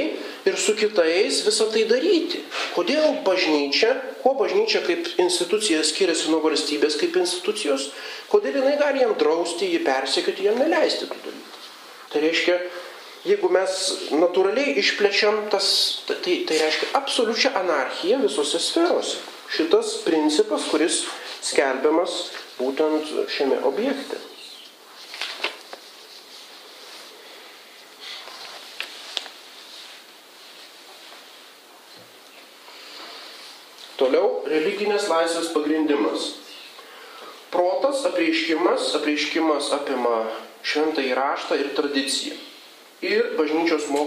ir 0.45 0.57
su 0.61 0.75
kitais 0.77 1.41
visą 1.47 1.69
tai 1.73 1.85
daryti. 1.89 2.43
Kodėl 2.77 3.23
bažnyčia, 3.25 3.95
kuo 4.23 4.35
bažnyčia 4.37 4.83
kaip 4.85 5.09
institucija 5.23 5.81
skiriasi 5.87 6.31
nuo 6.33 6.43
valstybės 6.45 6.99
kaip 7.01 7.17
institucijos, 7.23 7.89
kodėl 8.33 8.61
jinai 8.61 8.77
gali 8.81 9.05
jam 9.05 9.15
drausti, 9.19 9.71
jį 9.73 9.83
persekioti, 9.87 10.49
jam 10.49 10.61
neleisti 10.61 11.09
tų 11.09 11.21
dalykų. 11.25 11.63
Tai 12.13 12.23
reiškia, 12.27 12.59
jeigu 13.25 13.49
mes 13.53 13.79
natūraliai 14.13 14.77
išplečiam 14.83 15.47
tas, 15.53 15.69
tai, 16.11 16.43
tai 16.49 16.59
reiškia 16.61 16.91
absoliučią 17.01 17.55
anarchiją 17.63 18.21
visose 18.27 18.61
sferose. 18.61 19.23
Šitas 19.53 19.99
principas, 20.05 20.69
kuris 20.69 21.03
skelbiamas 21.45 22.27
būtent 22.61 23.09
šiame 23.33 23.63
objekte. 23.69 24.21
Toliau 34.03 34.41
religinės 34.51 35.05
laisvės 35.07 35.53
pagrindimas. 35.55 36.25
Protas 37.55 38.01
apreiškimas, 38.09 38.89
apreiškimas 38.99 39.69
apima 39.77 40.25
šventą 40.67 41.05
įraštą 41.07 41.59
ir 41.61 41.69
tradiciją. 41.77 42.35
Ir 43.07 43.29
bažnyčios 43.39 43.87
mokymą. 43.95 44.01